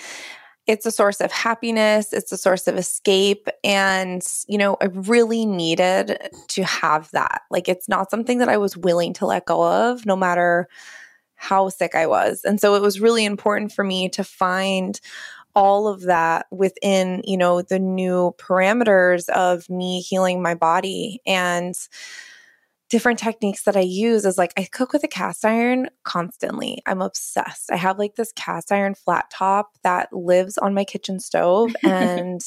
[0.65, 5.45] It's a source of happiness it's a source of escape and you know i really
[5.45, 6.17] needed
[6.47, 7.41] to have that.
[7.51, 10.67] Like it's not something that i was willing to let go of no matter
[11.35, 12.43] how sick i was.
[12.43, 14.99] And so it was really important for me to find
[15.59, 21.75] all of that within you know the new parameters of me healing my body and
[22.89, 26.81] different techniques that I use is like I cook with a cast iron constantly.
[26.85, 27.69] I'm obsessed.
[27.71, 32.41] I have like this cast iron flat top that lives on my kitchen stove and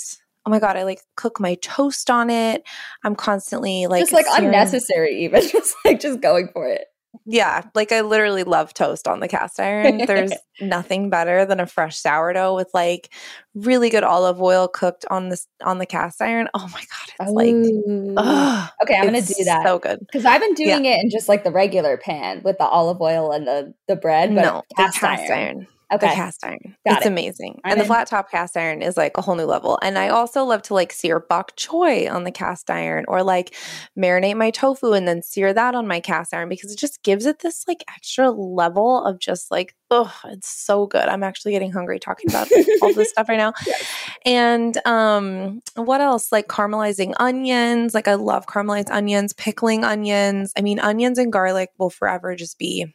[0.47, 2.63] oh my god, I like cook my toast on it.
[3.05, 6.87] I'm constantly like just like searing- unnecessary even just like just going for it.
[7.27, 9.99] Yeah, like I literally love toast on the cast iron.
[10.07, 13.13] There's nothing better than a fresh sourdough with like
[13.55, 16.49] really good olive oil cooked on this on the cast iron.
[16.55, 18.15] Oh my god, it's Ooh.
[18.15, 18.97] like ugh, okay.
[18.97, 19.63] I'm gonna do that.
[19.65, 20.93] So good because I've been doing yeah.
[20.93, 24.35] it in just like the regular pan with the olive oil and the the bread.
[24.35, 25.39] But no, cast, cast iron.
[25.39, 25.67] iron.
[25.93, 26.09] Okay.
[26.09, 26.77] The cast iron.
[26.87, 27.09] Got it's it.
[27.11, 27.61] amazing.
[27.65, 29.79] I'm and the flat top cast iron is like a whole new level.
[29.83, 33.55] And I also love to like sear bok choy on the cast iron or like
[33.99, 37.27] marinate my tofu and then sear that on my cast iron because it just gives
[37.27, 41.09] it this like extra level of just like, oh, it's so good.
[41.09, 42.49] I'm actually getting hungry talking about
[42.81, 43.53] all this stuff right now.
[43.65, 43.87] Yes.
[44.25, 46.33] And um what else?
[46.33, 47.95] Like caramelizing onions.
[47.95, 50.53] Like I love caramelized onions, pickling onions.
[50.57, 52.93] I mean, onions and garlic will forever just be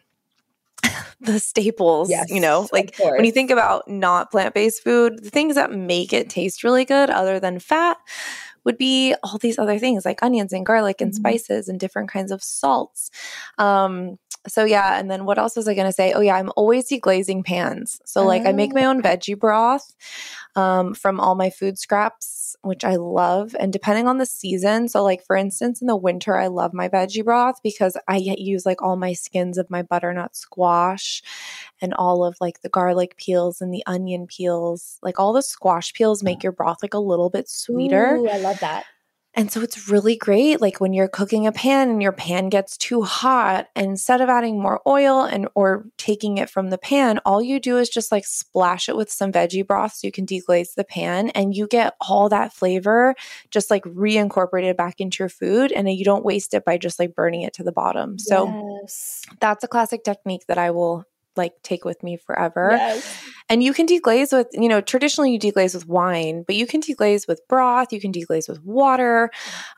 [1.20, 5.30] the staples, yes, you know, like when you think about not plant based food, the
[5.30, 7.98] things that make it taste really good, other than fat,
[8.64, 11.22] would be all these other things like onions and garlic and mm-hmm.
[11.22, 13.10] spices and different kinds of salts.
[13.58, 16.14] Um, so yeah, and then what else was I going to say?
[16.14, 18.00] Oh yeah, I'm always deglazing pans.
[18.06, 19.94] So like I make my own veggie broth
[20.56, 23.56] um, from all my food scraps, which I love.
[23.60, 26.90] And depending on the season, so like for instance, in the winter, I love my
[26.90, 31.22] veggie broth because I use like all my skins of my butternut squash
[31.82, 34.98] and all of like the garlic peels and the onion peels.
[35.02, 38.16] Like all the squash peels make your broth like a little bit sweeter.
[38.16, 38.86] Ooh, I love that.
[39.38, 42.76] And so it's really great like when you're cooking a pan and your pan gets
[42.76, 47.42] too hot, instead of adding more oil and or taking it from the pan, all
[47.42, 50.74] you do is just like splash it with some veggie broth so you can deglaze
[50.74, 53.14] the pan and you get all that flavor
[53.52, 57.14] just like reincorporated back into your food and you don't waste it by just like
[57.14, 58.18] burning it to the bottom.
[58.18, 59.22] So yes.
[59.40, 61.06] that's a classic technique that I will
[61.38, 62.70] like take with me forever.
[62.74, 63.24] Yes.
[63.50, 66.82] And you can deglaze with, you know, traditionally you deglaze with wine, but you can
[66.82, 69.30] deglaze with broth, you can deglaze with water.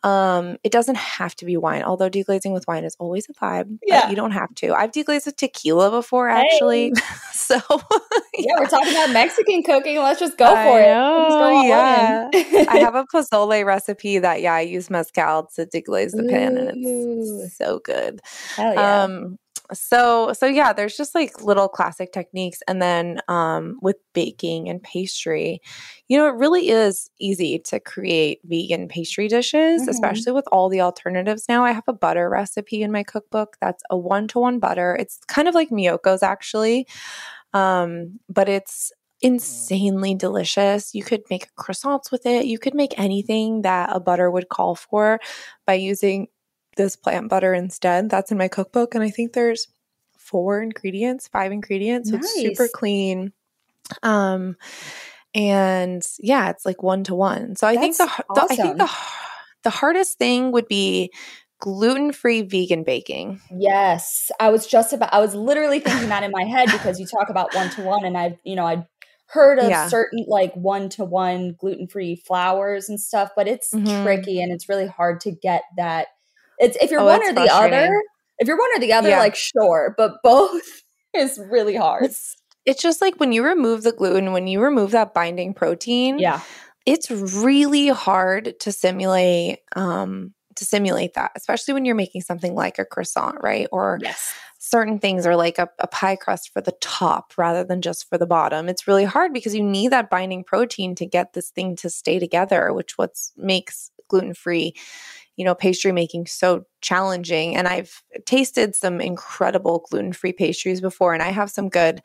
[0.03, 3.77] Um, it doesn't have to be wine, although deglazing with wine is always a vibe.
[3.79, 4.09] but Yeah.
[4.09, 4.73] You don't have to.
[4.73, 6.93] I've deglazed with tequila before, actually.
[7.31, 7.59] so
[8.33, 9.99] Yeah, we're talking about Mexican cooking.
[9.99, 10.87] Let's just go I for it.
[10.87, 12.29] know, all yeah.
[12.33, 16.71] I have a pozole recipe that, yeah, I use mezcal to deglaze the pan and
[16.75, 18.21] it's so good.
[18.55, 19.03] Hell yeah.
[19.03, 19.37] Um
[19.73, 24.81] so so yeah, there's just like little classic techniques and then um with baking and
[24.83, 25.61] pastry,
[26.07, 29.89] you know, it really is easy to create vegan pastry dishes, Mhm.
[29.89, 31.63] especially with all the alternatives now.
[31.63, 34.95] I have a butter recipe in my cookbook that's a one-to-one butter.
[34.99, 36.87] It's kind of like Miyoko's actually.
[37.53, 38.91] Um but it's
[39.21, 40.95] insanely delicious.
[40.95, 42.45] You could make croissants with it.
[42.45, 45.19] You could make anything that a butter would call for
[45.67, 46.27] by using
[46.79, 48.09] this plant butter instead.
[48.09, 48.95] That's in my cookbook.
[48.95, 49.67] And I think there's
[50.17, 52.09] four ingredients, five ingredients.
[52.09, 53.33] So it's super clean.
[54.01, 54.55] Um,
[55.35, 57.55] and yeah, it's like one to one.
[57.55, 58.89] So I think the, That's har- the I think the
[59.63, 61.11] the hardest thing would be
[61.59, 63.41] gluten free vegan baking.
[63.51, 65.13] Yes, I was just about.
[65.13, 68.05] I was literally thinking that in my head because you talk about one to one,
[68.05, 68.85] and I've you know I'd
[69.27, 69.87] heard of Yeah.
[69.89, 74.03] certain like one to one gluten free flours and stuff, but it's Mhm.
[74.03, 76.07] tricky and it's really hard to get that.
[76.59, 77.89] It's if you're Oh, one or the other.
[78.37, 79.19] If you're one or the other, Yeah.
[79.19, 80.61] like sure, but both
[81.15, 82.05] is really hard.
[82.05, 82.35] It's
[82.65, 86.41] it's just like when you remove the gluten, when you remove that binding protein, yeah,
[86.85, 92.79] it's really hard to simulate um to simulate that especially when you're making something like
[92.79, 96.73] a croissant right or yes, certain things are like a, a pie crust for the
[96.81, 100.43] top rather than just for the bottom it's really hard because you need that binding
[100.43, 104.73] protein to get this thing to stay together which what's makes gluten-free
[105.39, 111.23] you know pastry making so challenging and i've tasted some incredible gluten-free pastries before and
[111.23, 112.01] i have some good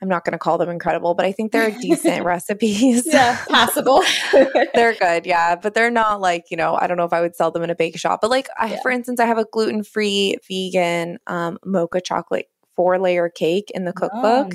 [0.00, 4.02] i'm not going to call them incredible but i think they're decent recipes yeah, passable.
[4.74, 6.74] they're good, yeah, but they're not like you know.
[6.80, 8.70] I don't know if I would sell them in a bake shop, but like I,
[8.72, 8.80] Yeah.
[8.82, 13.84] for instance, I have a gluten free vegan um, mocha chocolate four layer cake in
[13.84, 14.54] the cookbook,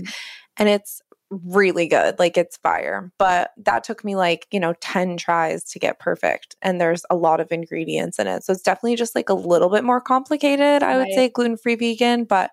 [0.58, 1.02] and it's
[1.44, 2.18] really good.
[2.20, 6.56] Like it's fire, but that took me like you know ten tries to get perfect,
[6.62, 9.70] and there's a lot of ingredients in it, so it's definitely just like a little
[9.70, 10.84] bit more complicated.
[10.84, 11.14] I would Right.
[11.14, 12.52] say gluten free vegan, but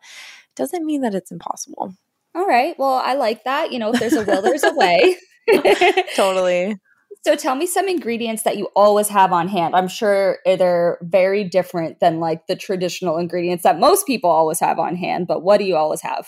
[0.56, 1.94] doesn't mean that it's impossible.
[2.34, 2.74] All right.
[2.78, 3.72] Well, I like that.
[3.72, 5.16] You know, if there's a will, there's a way.
[6.16, 6.76] Totally.
[7.24, 9.76] So tell me some ingredients that you always have on hand.
[9.76, 14.58] I'm sure eh, they're very different than like the traditional ingredients that most people always
[14.60, 16.26] have on hand, but what do you always have?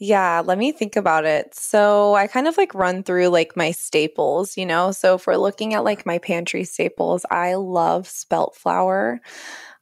[0.00, 1.54] Yeah, let me think about it.
[1.54, 4.92] So I kind of like run through like my staples, you know?
[4.92, 9.20] So if we're looking at like my pantry staples, I love spelt flour.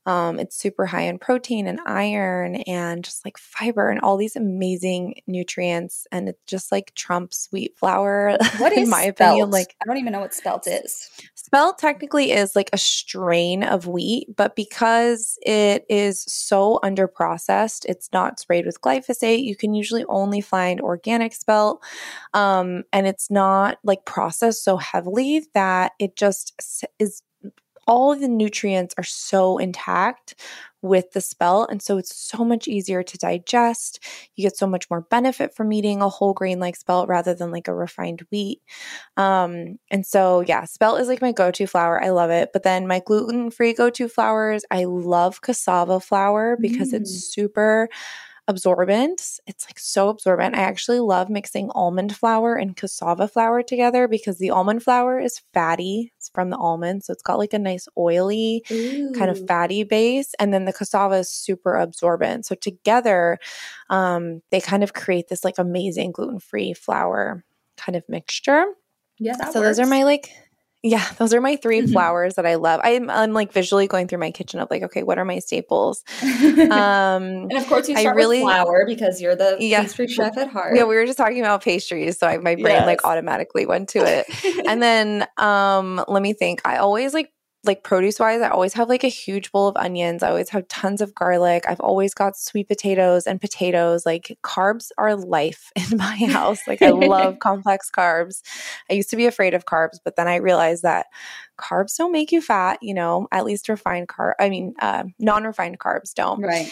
[0.07, 4.37] Um, it's super high in protein and iron and just like fiber and all these
[4.37, 6.07] amazing nutrients.
[6.13, 9.21] And it's just like trumps wheat flour, What is in my spelt?
[9.21, 9.51] opinion.
[9.51, 11.11] Like I don't even know what spelt is.
[11.35, 17.85] Spelt technically is like a strain of wheat, but because it is so under processed,
[17.87, 19.43] it's not sprayed with glyphosate.
[19.45, 21.83] You can usually only find organic spelt.
[22.33, 26.53] Um, and it's not like processed so heavily that it just
[26.99, 27.23] is
[27.87, 30.35] all of the nutrients are so intact
[30.83, 31.71] with the spelt.
[31.71, 33.99] And so it's so much easier to digest.
[34.37, 37.51] You get so much more benefit from eating a whole grain like spelt rather than
[37.51, 38.61] like a refined wheat.
[39.17, 42.03] Um, and so yeah, spelt is like my go-to flour.
[42.03, 42.51] I love it.
[42.53, 46.95] But then my gluten-free go-to flours, I love cassava flour because Mm.
[47.01, 47.89] it's super
[48.49, 49.41] absorbent.
[49.47, 50.55] It's like so absorbent.
[50.55, 55.43] I actually love mixing almond flour and cassava flour together because the almond flour is
[55.53, 56.13] fatty.
[56.17, 58.63] It's from the almond, so it's got like a nice oily
[59.17, 63.39] kind of fatty base and then the cassava is super absorbent so together
[63.91, 67.45] um, they kind of create this like amazing gluten-free flour
[67.77, 68.67] kind of mixture
[69.19, 70.31] Yeah, so those are my like
[70.87, 71.93] Yeah, those are my 3 mm-hmm.
[71.93, 72.81] flowers that I love.
[72.85, 76.05] I'm, I'm like visually going through my kitchen of like, okay, what are my staples?
[76.67, 80.09] Um, and of course, you start I really, with flour because you're the yeah, pastry
[80.09, 80.77] chef at heart.
[80.77, 82.87] Yeah, we were just talking about pastries, so I, my brain yes.
[82.87, 84.27] like automatically went to it.
[84.69, 86.61] and then, um, let me think.
[86.65, 87.31] I always like
[87.67, 90.23] like produce wise, I always have like a huge bowl of onions.
[90.23, 91.65] I always have tons of garlic.
[91.69, 94.07] I've always got sweet potatoes and potatoes.
[94.07, 96.61] Like carbs are life in my house.
[96.67, 98.43] Like I love complex carbs.
[98.91, 101.07] I used to be afraid of carbs, but then I realized that
[101.59, 105.45] carbs don't make you fat, you know, at least refined carb, I mean, uh, non
[105.45, 106.43] refined carbs don't.
[106.43, 106.71] Right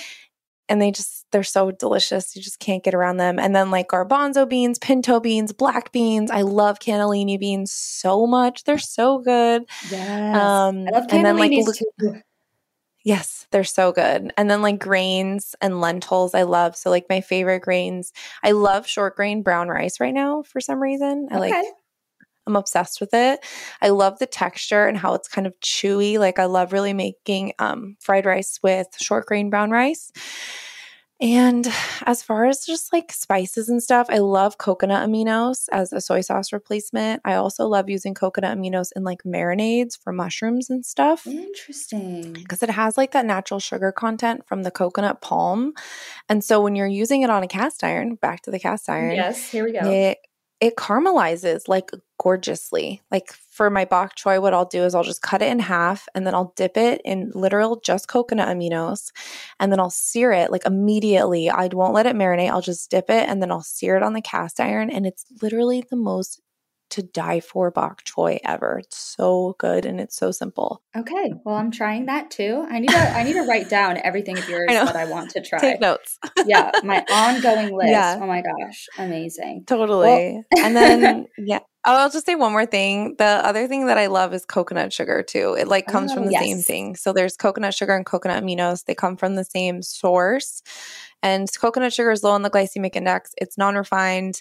[0.68, 3.38] and they just they're so delicious you just can't get around them.
[3.38, 8.64] And then like garbanzo beans pinto beans black beans i love cannellini beans so much.
[8.64, 9.64] They're so good.
[9.90, 10.36] Yes.
[10.36, 12.20] Um, I love and then like too.
[13.04, 14.32] yes they're so good.
[14.36, 16.76] And then like grains and lentils i love.
[16.76, 18.12] So like my favorite grains
[18.42, 21.28] i love short grain brown rice right now for some reason.
[21.30, 21.50] I okay.
[21.50, 21.64] like
[22.46, 23.44] I'm obsessed with it.
[23.80, 26.18] I love the texture and how it's kind of chewy.
[26.18, 30.12] Like I love really making um, fried rice with short grain brown rice.
[31.20, 31.66] And
[32.02, 36.20] as far as just like spices and stuff, I love coconut aminos as a soy
[36.22, 37.22] sauce replacement.
[37.24, 41.26] I also love using coconut aminos in like marinades for mushrooms and stuff.
[41.26, 42.32] Interesting.
[42.32, 45.72] Because it has like that natural sugar content from the coconut palm.
[46.28, 49.14] And so when you're using it on a cast iron, back to the cast iron.
[49.14, 49.88] Yes, here we go.
[49.88, 50.18] It
[50.60, 51.90] it caramelizes like
[52.24, 53.02] gorgeously.
[53.12, 56.08] Like for my bok choy, what I'll do is I'll just cut it in half
[56.14, 59.12] and then I'll dip it in literal just coconut aminos
[59.60, 61.50] and then I'll sear it like immediately.
[61.50, 62.50] I won't let it marinate.
[62.50, 64.88] I'll just dip it and then I'll sear it on the cast iron.
[64.90, 66.40] And it's literally the most
[66.90, 68.78] to die for bok choy ever.
[68.78, 70.80] It's so good and it's so simple.
[70.96, 72.64] Okay, well I'm trying that too.
[72.70, 75.30] I need to I need to write down everything of yours I that I want
[75.32, 75.58] to try.
[75.58, 76.18] Take notes.
[76.46, 77.90] yeah, my ongoing list.
[77.90, 78.18] Yeah.
[78.22, 79.64] Oh my gosh, amazing.
[79.66, 80.06] Totally.
[80.08, 83.16] Well- and then yeah, I'll just say one more thing.
[83.18, 85.54] The other thing that I love is coconut sugar too.
[85.58, 86.42] It like comes oh, from the yes.
[86.42, 86.96] same thing.
[86.96, 88.84] So there's coconut sugar and coconut aminos.
[88.84, 90.62] They come from the same source.
[91.22, 93.32] And coconut sugar is low on the glycemic index.
[93.38, 94.40] It's non-refined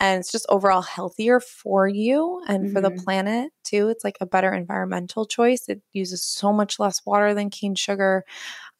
[0.00, 2.72] and it's just overall healthier for you and mm-hmm.
[2.72, 3.04] for the mm-hmm.
[3.04, 3.88] planet too.
[3.88, 5.68] It's like a better environmental choice.
[5.68, 8.24] It uses so much less water than cane sugar.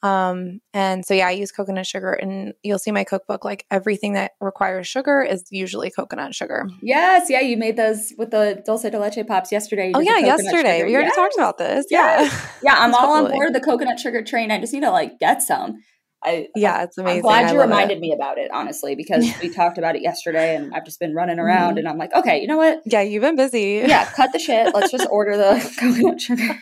[0.02, 4.14] Um, and so yeah, I use coconut sugar and you'll see my cookbook, like everything
[4.14, 6.68] that requires sugar is usually coconut sugar.
[6.80, 7.28] Yes.
[7.28, 7.40] Yeah.
[7.40, 9.92] You made those with the dulce de leche pops yesterday.
[9.94, 10.18] Oh yeah.
[10.18, 10.78] Yesterday.
[10.78, 10.86] Sugar.
[10.86, 11.16] We already yes.
[11.16, 11.86] talked about this.
[11.90, 12.32] Yes.
[12.32, 12.74] Yeah.
[12.74, 12.78] Yeah.
[12.82, 14.50] I'm all on board the coconut sugar train.
[14.50, 15.82] I just need to like get some.
[16.22, 17.18] I, yeah, it's amazing.
[17.18, 18.00] I'm glad you reminded it.
[18.00, 21.38] me about it, honestly, because we talked about it yesterday and I've just been running
[21.38, 21.78] around mm-hmm.
[21.78, 22.82] and I'm like, okay, you know what?
[22.84, 23.82] Yeah, you've been busy.
[23.86, 24.74] Yeah, cut the shit.
[24.74, 26.58] Let's just order the coconut sugar.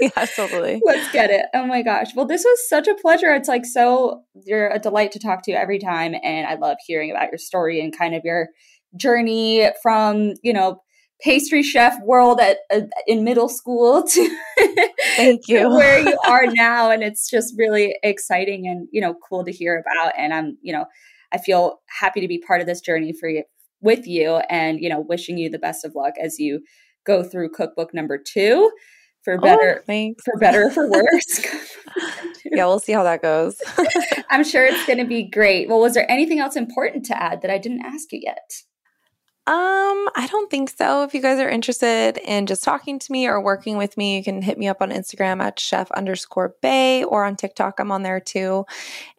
[0.00, 0.80] yeah, totally.
[0.84, 1.46] Let's get it.
[1.54, 2.14] Oh my gosh.
[2.14, 3.34] Well, this was such a pleasure.
[3.34, 6.14] It's like so, you're a delight to talk to every time.
[6.22, 8.48] And I love hearing about your story and kind of your
[8.96, 10.80] journey from, you know,
[11.20, 14.38] pastry chef world at uh, in middle school to
[15.16, 19.44] thank you where you are now and it's just really exciting and you know cool
[19.44, 20.84] to hear about and i'm you know
[21.32, 23.42] i feel happy to be part of this journey for you
[23.80, 26.60] with you and you know wishing you the best of luck as you
[27.04, 28.70] go through cookbook number two
[29.28, 31.46] for oh, better oh, for better for worse.
[32.44, 33.60] yeah, we'll see how that goes.
[34.30, 35.68] I'm sure it's going to be great.
[35.68, 38.62] Well, was there anything else important to add that I didn't ask you yet?
[39.48, 41.04] Um, I don't think so.
[41.04, 44.22] If you guys are interested in just talking to me or working with me, you
[44.22, 47.80] can hit me up on Instagram at chef underscore bai or on TikTok.
[47.80, 48.66] I'm on there too.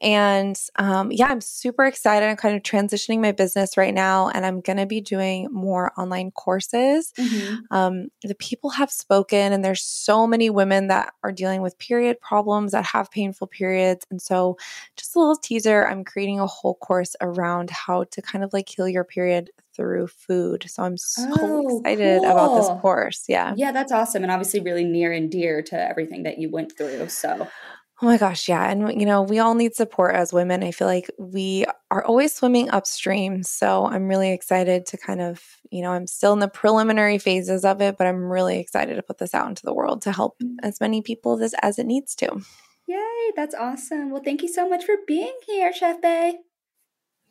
[0.04, 2.28] And um, yeah, I'm super excited.
[2.28, 5.92] I'm kind of transitioning my business right now, and I'm going to be doing more
[6.00, 7.12] online courses.
[7.18, 7.56] Mm-hmm.
[7.72, 12.22] Um, the people have spoken, and there's so many women that are dealing with period
[12.22, 14.06] problems that have painful periods.
[14.12, 14.60] And so,
[14.96, 18.70] just a little teaser I'm creating a whole course around how to kind of like
[18.70, 19.50] heal your period
[19.80, 20.66] through food.
[20.68, 22.32] So I'm so oh, excited cool.
[22.32, 23.24] about this course.
[23.30, 23.54] Yeah.
[23.56, 24.24] Yeah, that's awesome.
[24.24, 27.08] And obviously, really near and dear to everything that you went through.
[27.08, 27.48] So,
[28.02, 28.70] Oh my gosh, yeah.
[28.70, 30.64] And, you know, we all need support as women.
[30.64, 33.44] I feel like we are always swimming upstream.
[33.44, 37.66] So I'm really excited to kind of, you know, I'm still in the preliminary phases
[37.66, 40.38] of it, but I'm really excited to put this out into the world to help
[40.42, 40.56] mm.
[40.64, 42.42] as many people as, as it needs to.
[42.88, 44.12] Yay, that's awesome.
[44.12, 46.36] Well, thank you so much for being here, Chef Bai.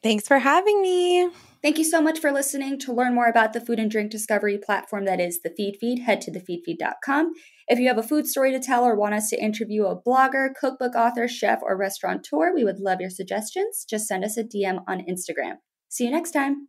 [0.03, 1.31] Thanks for having me.
[1.61, 2.79] Thank you so much for listening.
[2.81, 6.21] To learn more about the food and drink discovery platform that is the Feedfeed, head
[6.23, 7.33] to thefeedfeed.com.
[7.67, 10.51] If you have a food story to tell or want us to interview a blogger,
[10.55, 13.85] cookbook author, chef, or restaurateur, we would love your suggestions.
[13.89, 15.57] Just send us a DM on Instagram.
[15.89, 16.69] See you next time.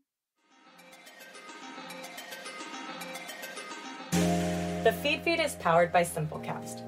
[4.12, 6.82] The Feedfeed is powered by Simplecast.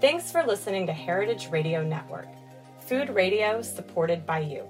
[0.00, 2.28] Thanks for listening to Heritage Radio Network,
[2.80, 4.66] food radio supported by you.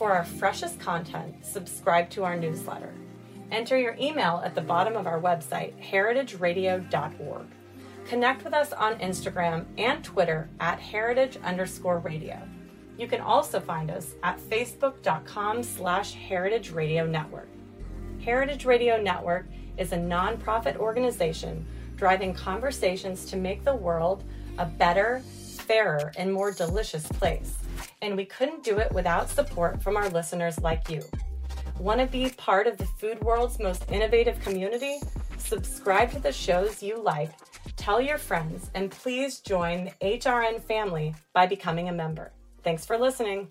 [0.00, 2.94] For our freshest content, subscribe to our newsletter.
[3.52, 7.46] Enter your email at the bottom of our website, heritageradio.org.
[8.06, 12.40] Connect with us on Instagram and Twitter at heritage underscore radio.
[12.96, 17.50] You can also find us at facebook.com slash heritage radio network.
[18.24, 24.24] Heritage Radio Network is a nonprofit organization driving conversations to make the world
[24.56, 25.20] a better,
[25.58, 27.59] fairer, and more delicious place.
[28.02, 31.02] And we couldn't do it without support from our listeners like you.
[31.78, 35.00] Want to be part of the food world's most innovative community?
[35.38, 37.30] Subscribe to the shows you like,
[37.76, 42.32] tell your friends, and please join the HRN family by becoming a member.
[42.62, 43.48] Thanks for listening.